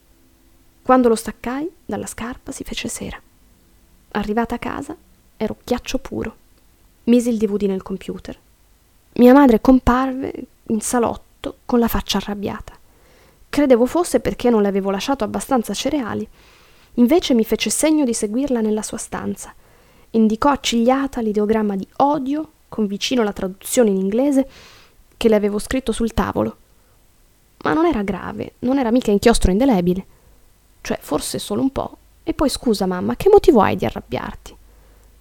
Quando 0.81 1.07
lo 1.07 1.15
staccai 1.15 1.69
dalla 1.85 2.07
scarpa 2.07 2.51
si 2.51 2.65
fece 2.65 2.89
sera. 2.89 3.17
Arrivata 4.11 4.55
a 4.55 4.59
casa 4.59 4.95
ero 5.37 5.57
ghiaccio 5.63 5.97
puro. 5.99 6.35
Misi 7.05 7.29
il 7.29 7.37
DVD 7.37 7.63
nel 7.63 7.83
computer. 7.83 8.37
Mia 9.17 9.33
madre 9.33 9.61
comparve 9.61 10.33
in 10.67 10.81
salotto 10.81 11.57
con 11.65 11.79
la 11.79 11.87
faccia 11.87 12.17
arrabbiata. 12.17 12.73
Credevo 13.49 13.85
fosse 13.85 14.19
perché 14.19 14.49
non 14.49 14.61
le 14.61 14.67
avevo 14.67 14.89
lasciato 14.89 15.23
abbastanza 15.23 15.73
cereali. 15.73 16.27
Invece 16.95 17.33
mi 17.33 17.43
fece 17.43 17.69
segno 17.69 18.05
di 18.05 18.13
seguirla 18.13 18.61
nella 18.61 18.81
sua 18.81 18.97
stanza. 18.97 19.53
Indicò 20.11 20.49
accigliata 20.49 21.21
l'ideogramma 21.21 21.75
di 21.75 21.87
odio, 21.97 22.51
con 22.69 22.87
vicino 22.87 23.23
la 23.23 23.33
traduzione 23.33 23.89
in 23.89 23.97
inglese, 23.97 24.49
che 25.15 25.29
le 25.29 25.35
avevo 25.35 25.59
scritto 25.59 25.91
sul 25.91 26.13
tavolo 26.13 26.57
ma 27.67 27.73
non 27.73 27.85
era 27.85 28.03
grave, 28.03 28.53
non 28.59 28.77
era 28.77 28.91
mica 28.91 29.11
inchiostro 29.11 29.51
indelebile. 29.51 30.05
Cioè, 30.81 30.99
forse 31.01 31.39
solo 31.39 31.61
un 31.61 31.71
po'. 31.71 31.97
E 32.23 32.33
poi 32.33 32.49
scusa 32.49 32.85
mamma, 32.85 33.15
che 33.15 33.29
motivo 33.29 33.61
hai 33.61 33.75
di 33.75 33.85
arrabbiarti? 33.85 34.55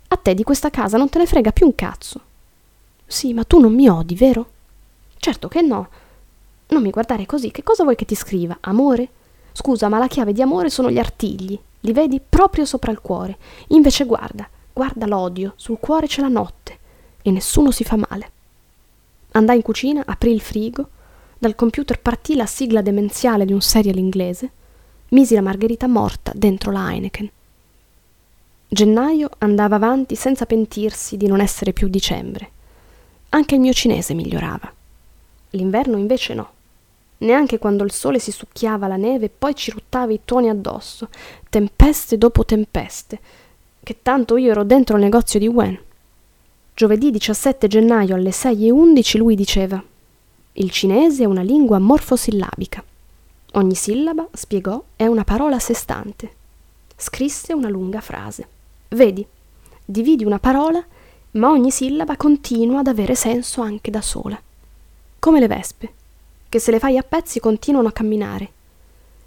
A 0.09 0.17
te 0.17 0.35
di 0.35 0.43
questa 0.43 0.71
casa 0.71 0.97
non 0.97 1.09
te 1.09 1.19
ne 1.19 1.27
frega 1.27 1.53
più 1.53 1.67
un 1.67 1.75
cazzo. 1.75 2.21
Sì, 3.07 3.33
ma 3.33 3.45
tu 3.45 3.61
non 3.61 3.73
mi 3.73 3.89
odi, 3.89 4.15
vero? 4.15 4.47
Certo 5.17 5.49
che 5.49 5.63
no. 5.63 5.89
Non 6.69 6.83
mi 6.83 6.91
guardare 6.91 7.25
così, 7.27 7.51
che 7.51 7.63
cosa 7.63 7.85
vuoi 7.85 7.95
che 7.95 8.05
ti 8.05 8.15
scriva? 8.15 8.59
Amore? 8.61 9.09
Scusa, 9.53 9.89
ma 9.89 9.99
la 9.99 10.09
chiave 10.09 10.33
di 10.33 10.43
amore 10.43 10.69
sono 10.69 10.91
gli 10.91 10.99
artigli. 10.99 11.59
Li 11.81 11.93
vedi 11.93 12.21
proprio 12.21 12.65
sopra 12.65 12.91
il 12.91 13.01
cuore. 13.01 13.39
Invece 13.69 14.05
guarda, 14.05 14.49
guarda 14.73 15.07
l'odio, 15.07 15.53
sul 15.57 15.79
cuore 15.79 16.09
c'è 16.09 16.21
la 16.21 16.29
notte. 16.29 16.79
E 17.23 17.31
nessuno 17.31 17.71
si 17.71 17.85
fa 17.85 17.97
male. 17.97 18.31
Andai 19.33 19.57
in 19.57 19.63
cucina, 19.63 20.03
aprì 20.05 20.33
il 20.33 20.41
frigo, 20.41 20.89
dal 21.39 21.55
computer 21.55 22.01
partì 22.01 22.35
la 22.35 22.47
sigla 22.47 22.83
demenziale 22.83 23.45
di 23.45 23.53
un 23.53 23.61
serial 23.61 23.99
inglese, 23.99 24.51
misi 25.11 25.35
la 25.35 25.43
margherita 25.43 25.87
morta 25.87 26.33
dentro 26.35 26.73
la 26.73 26.91
Heineken. 26.91 27.31
Gennaio 28.69 29.31
andava 29.39 29.77
avanti 29.77 30.17
senza 30.17 30.45
pentirsi 30.45 31.17
di 31.17 31.29
non 31.29 31.41
essere 31.41 31.73
più 31.73 31.89
dicembre. 31.89 32.51
Anche 33.31 33.55
il 33.55 33.61
mio 33.61 33.73
cinese 33.73 34.15
migliorava. 34.15 34.73
L'inverno 35.51 35.97
invece 35.97 36.35
no. 36.35 36.51
Neanche 37.19 37.59
quando 37.59 37.85
il 37.85 37.93
sole 37.93 38.19
si 38.19 38.31
succhiava 38.31 38.87
la 38.87 38.97
neve 38.97 39.27
e 39.27 39.31
poi 39.37 39.55
ci 39.55 39.71
ruttava 39.71 40.13
i 40.13 40.21
tuoni 40.25 40.49
addosso, 40.49 41.09
tempeste 41.49 42.19
dopo 42.19 42.45
tempeste, 42.45 43.19
che 43.83 43.99
tanto 44.03 44.37
io 44.37 44.51
ero 44.51 44.65
dentro 44.65 44.97
il 44.97 45.03
negozio 45.03 45.39
di 45.39 45.49
Wen. 45.49 45.79
Giovedì 46.75 47.11
17 47.11 47.67
gennaio 47.69 48.15
alle 48.15 48.31
6.11 48.31 49.17
lui 49.17 49.35
diceva 49.35 49.83
il 50.59 50.71
cinese 50.71 51.25
è 51.25 51.27
una 51.27 51.43
lingua 51.43 51.79
morfosillabica. 51.79 52.83
Ogni 53.53 53.75
sillaba, 53.75 54.27
spiegò, 54.33 54.83
è 54.97 55.05
una 55.05 55.23
parola 55.23 55.57
a 55.57 55.59
sé 55.61 55.75
stante. 55.75 56.31
Scrisse 56.97 57.53
una 57.53 57.69
lunga 57.69 58.01
frase. 58.01 58.49
Vedi, 58.89 59.27
dividi 59.85 60.25
una 60.25 60.39
parola, 60.39 60.83
ma 61.37 61.51
ogni 61.51 61.71
sillaba 61.71 62.17
continua 62.17 62.81
ad 62.81 62.87
avere 62.87 63.15
senso 63.15 63.61
anche 63.61 63.91
da 63.91 64.01
sola. 64.01 64.41
Come 65.19 65.41
le 65.41 65.47
vespe, 65.47 65.93
che 66.49 66.59
se 66.59 66.71
le 66.71 66.79
fai 66.79 66.97
a 66.97 67.03
pezzi 67.03 67.41
continuano 67.41 67.89
a 67.89 67.93
camminare. 67.93 68.51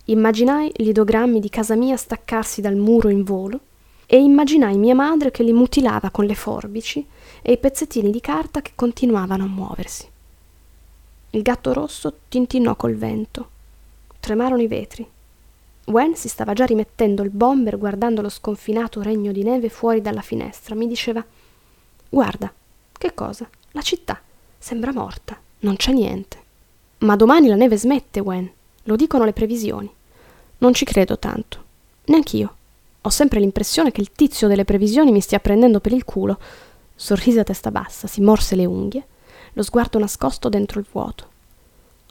Immaginai 0.05 0.71
gli 0.75 0.87
idogrammi 0.87 1.39
di 1.39 1.49
casa 1.49 1.75
mia 1.75 1.95
staccarsi 1.95 2.61
dal 2.61 2.75
muro 2.75 3.09
in 3.09 3.23
volo 3.23 3.59
e 4.07 4.17
immaginai 4.17 4.77
mia 4.77 4.95
madre 4.95 5.29
che 5.29 5.43
li 5.43 5.53
mutilava 5.53 6.09
con 6.09 6.25
le 6.25 6.33
forbici 6.33 7.05
e 7.43 7.51
i 7.51 7.57
pezzettini 7.57 8.09
di 8.09 8.19
carta 8.19 8.61
che 8.61 8.71
continuavano 8.73 9.43
a 9.43 9.47
muoversi. 9.47 10.07
Il 11.31 11.41
gatto 11.43 11.73
rosso 11.73 12.21
tintinnò 12.27 12.75
col 12.75 12.95
vento. 12.95 13.49
Tremarono 14.19 14.63
i 14.63 14.67
vetri. 14.67 15.07
Wen 15.85 16.15
si 16.15 16.27
stava 16.27 16.53
già 16.53 16.65
rimettendo 16.65 17.21
il 17.21 17.29
bomber 17.29 17.77
guardando 17.77 18.21
lo 18.21 18.29
sconfinato 18.29 19.03
regno 19.03 19.31
di 19.31 19.43
neve 19.43 19.69
fuori 19.69 20.01
dalla 20.01 20.21
finestra. 20.21 20.73
Mi 20.73 20.87
diceva: 20.87 21.23
Guarda, 22.09 22.51
che 22.91 23.13
cosa? 23.13 23.47
La 23.71 23.81
città 23.81 24.19
sembra 24.57 24.91
morta, 24.91 25.39
non 25.59 25.75
c'è 25.75 25.91
niente. 25.91 26.37
Ma 26.99 27.15
domani 27.15 27.47
la 27.47 27.55
neve 27.55 27.77
smette, 27.77 28.19
Wen. 28.19 28.51
Lo 28.83 28.95
dicono 28.95 29.23
le 29.23 29.33
previsioni. 29.33 29.89
Non 30.57 30.73
ci 30.73 30.85
credo 30.85 31.17
tanto. 31.17 31.63
Neanch'io. 32.05 32.55
Ho 33.01 33.09
sempre 33.09 33.39
l'impressione 33.39 33.91
che 33.91 34.01
il 34.01 34.11
tizio 34.11 34.47
delle 34.47 34.65
previsioni 34.65 35.11
mi 35.11 35.21
stia 35.21 35.39
prendendo 35.39 35.79
per 35.79 35.93
il 35.93 36.03
culo. 36.03 36.37
Sorrise 36.95 37.39
a 37.39 37.43
testa 37.43 37.71
bassa, 37.71 38.07
si 38.07 38.19
morse 38.19 38.55
le 38.55 38.65
unghie 38.65 39.05
lo 39.53 39.63
sguardo 39.63 39.99
nascosto 39.99 40.49
dentro 40.49 40.79
il 40.79 40.85
vuoto. 40.89 41.27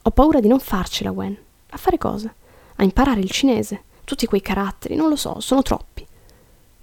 Ho 0.03 0.11
paura 0.11 0.41
di 0.41 0.49
non 0.49 0.61
farcela, 0.61 1.11
Gwen. 1.11 1.37
A 1.71 1.77
fare 1.77 1.99
cosa? 1.99 2.33
A 2.77 2.85
imparare 2.85 3.21
il 3.21 3.31
cinese. 3.31 3.83
Tutti 4.05 4.27
quei 4.27 4.41
caratteri, 4.41 4.95
non 4.95 5.09
lo 5.09 5.17
so, 5.17 5.41
sono 5.41 5.63
troppi. 5.63 6.07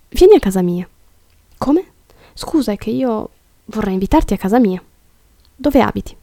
Vieni 0.10 0.36
a 0.36 0.40
casa 0.40 0.62
mia. 0.62 0.88
Come? 1.58 1.92
Scusa, 2.38 2.74
è 2.74 2.76
che 2.76 2.90
io 2.90 3.30
vorrei 3.68 3.94
invitarti 3.94 4.34
a 4.34 4.38
casa 4.38 4.60
mia. 4.60 4.84
Dove 5.56 5.82
abiti? 5.82 6.14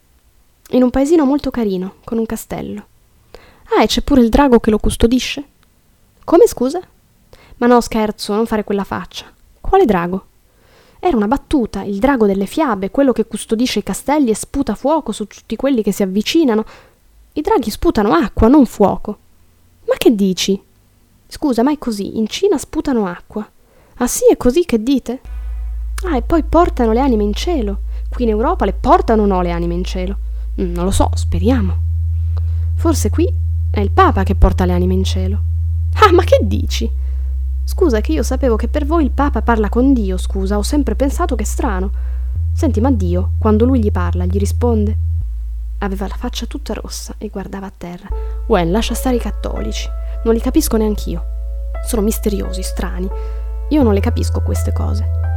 In 0.72 0.82
un 0.82 0.90
paesino 0.90 1.24
molto 1.24 1.50
carino, 1.50 1.94
con 2.04 2.18
un 2.18 2.26
castello. 2.26 2.86
Ah, 3.74 3.82
e 3.82 3.86
c'è 3.86 4.02
pure 4.02 4.20
il 4.20 4.28
drago 4.28 4.60
che 4.60 4.68
lo 4.68 4.78
custodisce? 4.78 5.42
Come 6.22 6.46
scusa? 6.46 6.80
Ma 7.56 7.66
no, 7.66 7.80
scherzo, 7.80 8.34
non 8.34 8.44
fare 8.44 8.62
quella 8.62 8.84
faccia. 8.84 9.32
Quale 9.58 9.86
drago? 9.86 10.26
Era 10.98 11.16
una 11.16 11.28
battuta, 11.28 11.82
il 11.82 11.98
drago 11.98 12.26
delle 12.26 12.44
fiabe, 12.44 12.90
quello 12.90 13.12
che 13.12 13.24
custodisce 13.24 13.78
i 13.78 13.82
castelli 13.82 14.28
e 14.28 14.34
sputa 14.34 14.74
fuoco 14.74 15.12
su 15.12 15.26
tutti 15.26 15.56
quelli 15.56 15.82
che 15.82 15.92
si 15.92 16.02
avvicinano. 16.02 16.62
I 17.32 17.40
draghi 17.40 17.70
sputano 17.70 18.12
acqua, 18.12 18.48
non 18.48 18.66
fuoco. 18.66 19.18
Ma 19.88 19.94
che 19.96 20.14
dici? 20.14 20.62
Scusa, 21.26 21.62
ma 21.62 21.72
è 21.72 21.78
così, 21.78 22.18
in 22.18 22.28
Cina 22.28 22.58
sputano 22.58 23.06
acqua. 23.06 23.50
Ah 23.96 24.06
sì, 24.06 24.26
è 24.30 24.36
così 24.36 24.66
che 24.66 24.82
dite? 24.82 25.31
Ah, 26.04 26.16
e 26.16 26.22
poi 26.22 26.42
portano 26.42 26.92
le 26.92 27.00
anime 27.00 27.22
in 27.22 27.32
cielo. 27.32 27.80
Qui 28.08 28.24
in 28.24 28.30
Europa 28.30 28.64
le 28.64 28.72
portano 28.72 29.22
o 29.22 29.26
no 29.26 29.40
le 29.40 29.50
anime 29.50 29.74
in 29.74 29.84
cielo? 29.84 30.16
Mm, 30.60 30.72
non 30.74 30.84
lo 30.84 30.90
so, 30.90 31.10
speriamo. 31.14 31.74
Forse 32.74 33.10
qui 33.10 33.32
è 33.70 33.80
il 33.80 33.90
Papa 33.90 34.22
che 34.22 34.34
porta 34.34 34.64
le 34.64 34.72
anime 34.72 34.94
in 34.94 35.04
cielo. 35.04 35.40
Ah, 35.94 36.12
ma 36.12 36.24
che 36.24 36.40
dici? 36.42 36.90
Scusa, 37.64 38.00
che 38.00 38.12
io 38.12 38.22
sapevo 38.22 38.56
che 38.56 38.68
per 38.68 38.84
voi 38.84 39.04
il 39.04 39.12
Papa 39.12 39.40
parla 39.42 39.68
con 39.68 39.92
Dio, 39.92 40.16
scusa, 40.16 40.58
ho 40.58 40.62
sempre 40.62 40.94
pensato 40.94 41.36
che 41.36 41.44
è 41.44 41.46
strano. 41.46 41.90
Senti, 42.52 42.80
ma 42.80 42.90
Dio, 42.90 43.32
quando 43.38 43.64
lui 43.64 43.80
gli 43.80 43.90
parla, 43.92 44.26
gli 44.26 44.36
risponde? 44.36 44.96
Aveva 45.78 46.06
la 46.06 46.16
faccia 46.16 46.46
tutta 46.46 46.74
rossa 46.74 47.14
e 47.18 47.28
guardava 47.28 47.66
a 47.66 47.72
terra. 47.76 48.08
Wen, 48.46 48.70
lascia 48.70 48.94
stare 48.94 49.16
i 49.16 49.20
cattolici. 49.20 49.88
Non 50.24 50.34
li 50.34 50.40
capisco 50.40 50.76
neanch'io. 50.76 51.24
Sono 51.86 52.02
misteriosi, 52.02 52.62
strani. 52.62 53.08
Io 53.70 53.82
non 53.82 53.94
le 53.94 54.00
capisco 54.00 54.42
queste 54.42 54.72
cose. 54.72 55.31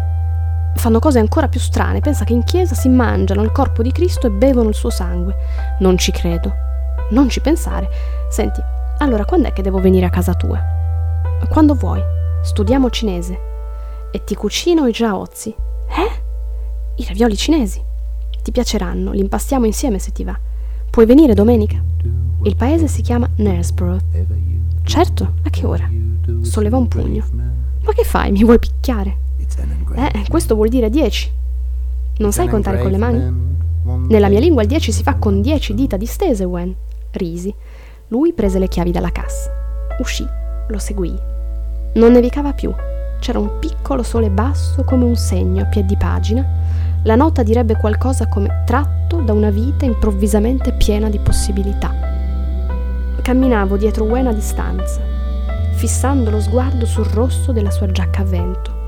Fanno 0.75 0.99
cose 0.99 1.19
ancora 1.19 1.47
più 1.47 1.59
strane. 1.59 1.99
Pensa 1.99 2.25
che 2.25 2.33
in 2.33 2.43
chiesa 2.43 2.75
si 2.75 2.89
mangiano 2.89 3.41
il 3.41 3.51
corpo 3.51 3.81
di 3.81 3.91
Cristo 3.91 4.27
e 4.27 4.31
bevono 4.31 4.69
il 4.69 4.75
suo 4.75 4.89
sangue. 4.89 5.35
Non 5.79 5.97
ci 5.97 6.11
credo. 6.11 6.53
Non 7.11 7.29
ci 7.29 7.39
pensare. 7.39 7.89
Senti, 8.29 8.61
allora 8.99 9.25
quando 9.25 9.47
è 9.47 9.53
che 9.53 9.61
devo 9.61 9.79
venire 9.79 10.05
a 10.05 10.09
casa 10.09 10.33
tua? 10.33 10.59
Quando 11.49 11.73
vuoi. 11.73 12.01
Studiamo 12.43 12.89
cinese. 12.89 13.39
E 14.11 14.23
ti 14.23 14.35
cucino 14.35 14.85
i 14.88 14.91
jiaozi. 14.91 15.49
Eh? 15.49 16.21
I 16.95 17.05
ravioli 17.05 17.35
cinesi. 17.35 17.81
Ti 18.41 18.51
piaceranno, 18.51 19.11
li 19.11 19.21
impastiamo 19.21 19.65
insieme 19.65 19.97
se 19.99 20.11
ti 20.11 20.23
va. 20.23 20.38
Puoi 20.89 21.05
venire 21.05 21.33
domenica? 21.33 21.81
Il 22.43 22.55
paese 22.55 22.88
si 22.88 23.01
chiama 23.01 23.27
Knaresborough. 23.35 24.01
Certo, 24.83 25.33
a 25.43 25.49
che 25.49 25.65
ora? 25.65 25.89
Solleva 26.41 26.77
un 26.77 26.88
pugno. 26.88 27.25
Ma 27.83 27.91
che 27.91 28.03
fai? 28.03 28.31
Mi 28.31 28.43
vuoi 28.43 28.59
picchiare? 28.59 29.17
Eh, 29.96 30.26
questo 30.30 30.56
vuol 30.56 30.70
dire 30.70 30.89
10. 30.89 31.32
Non 32.18 32.32
sai 32.32 32.48
contare 32.48 32.80
con 32.82 32.91
le 32.91 32.98
mani? 32.98 33.54
Nella 34.08 34.30
mia 34.30 34.39
lingua 34.39 34.62
il 34.62 34.68
10 34.68 34.91
si 34.91 35.04
fa 35.04 35.15
con 35.15 35.41
10 35.41 35.74
dita 35.74 35.98
distese, 35.98 36.44
Wen. 36.44 36.74
Risi. 37.12 37.54
Lui 38.10 38.34
prese 38.34 38.60
le 38.60 38.68
chiavi 38.68 38.91
dalla 38.91 39.12
cassa. 39.12 39.52
Uscì, 40.00 40.26
lo 40.68 40.80
seguì. 40.80 41.13
Non 41.94 42.12
nevicava 42.12 42.54
più. 42.54 42.74
C'era 43.20 43.39
un 43.39 43.60
piccolo 43.60 44.04
sole 44.04 44.30
basso 44.30 44.84
come 44.84 45.06
un 45.06 45.15
segno 45.15 45.63
a 45.63 45.65
piedi 45.65 45.96
pagina 45.96 46.65
la 47.06 47.15
nota 47.15 47.44
direbbe 47.44 47.78
qualcosa 47.78 48.28
come 48.28 48.63
tratto 48.65 49.22
da 49.22 49.32
una 49.32 49.52
vita 49.52 49.86
improvvisamente 49.86 50.74
piena 50.74 51.08
di 51.08 51.20
possibilità. 51.20 51.94
Camminavo 53.22 53.78
dietro 53.78 54.06
Wen 54.06 54.26
a 54.26 54.34
distanza, 54.34 55.02
fissando 55.74 56.32
lo 56.32 56.41
sguardo 56.41 56.88
sul 56.88 57.06
rosso 57.06 57.52
della 57.52 57.70
sua 57.70 57.91
giacca 57.91 58.22
a 58.22 58.26
vento. 58.26 58.85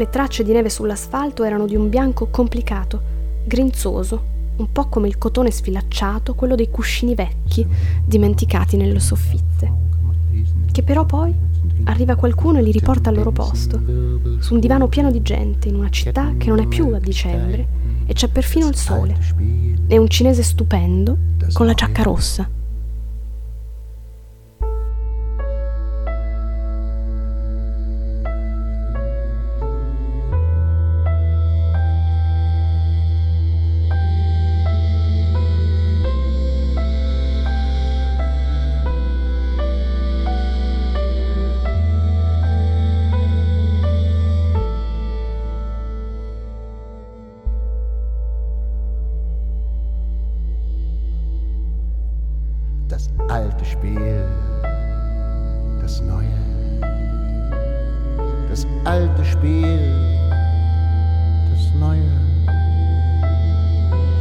Le 0.00 0.08
tracce 0.08 0.42
di 0.42 0.52
neve 0.52 0.70
sull'asfalto 0.70 1.44
erano 1.44 1.66
di 1.66 1.76
un 1.76 1.90
bianco 1.90 2.28
complicato, 2.28 3.02
grinzoso, 3.44 4.22
un 4.56 4.72
po' 4.72 4.86
come 4.86 5.08
il 5.08 5.18
cotone 5.18 5.50
sfilacciato, 5.50 6.34
quello 6.34 6.54
dei 6.54 6.70
cuscini 6.70 7.14
vecchi, 7.14 7.66
dimenticati 8.06 8.78
nelle 8.78 8.98
soffitte, 8.98 9.70
che 10.72 10.82
però 10.82 11.04
poi 11.04 11.34
arriva 11.84 12.16
qualcuno 12.16 12.60
e 12.60 12.62
li 12.62 12.72
riporta 12.72 13.10
al 13.10 13.16
loro 13.16 13.30
posto, 13.30 13.78
su 14.38 14.54
un 14.54 14.60
divano 14.60 14.88
pieno 14.88 15.10
di 15.10 15.20
gente, 15.20 15.68
in 15.68 15.74
una 15.74 15.90
città 15.90 16.32
che 16.38 16.48
non 16.48 16.60
è 16.60 16.66
più 16.66 16.94
a 16.94 16.98
dicembre 16.98 17.66
e 18.06 18.14
c'è 18.14 18.28
perfino 18.28 18.68
il 18.68 18.76
sole. 18.76 19.18
E 19.86 19.98
un 19.98 20.08
cinese 20.08 20.42
stupendo 20.42 21.14
con 21.52 21.66
la 21.66 21.74
giacca 21.74 22.02
rossa. 22.02 22.48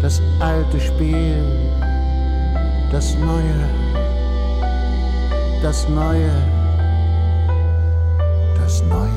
Das 0.01 0.21
alte 0.39 0.79
Spiel, 0.79 1.43
das 2.91 3.15
neue, 3.17 3.69
das 5.61 5.87
neue, 5.89 6.31
das 8.57 8.83
neue. 8.83 9.09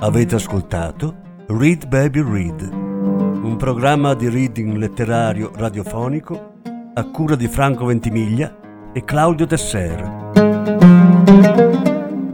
Avete 0.00 0.36
ascoltato 0.36 1.14
Read 1.48 1.88
Baby 1.88 2.20
Read, 2.22 2.62
un 2.72 3.56
programma 3.58 4.14
di 4.14 4.28
reading 4.28 4.76
letterario 4.76 5.52
radiofonico 5.54 6.59
a 7.00 7.04
cura 7.04 7.34
di 7.34 7.48
Franco 7.48 7.86
Ventimiglia 7.86 8.54
e 8.92 9.04
Claudio 9.04 9.46
Tesser. 9.46 10.32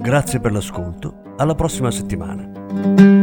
Grazie 0.00 0.40
per 0.40 0.50
l'ascolto, 0.50 1.35
alla 1.37 1.55
prossima 1.55 1.92
settimana. 1.92 3.15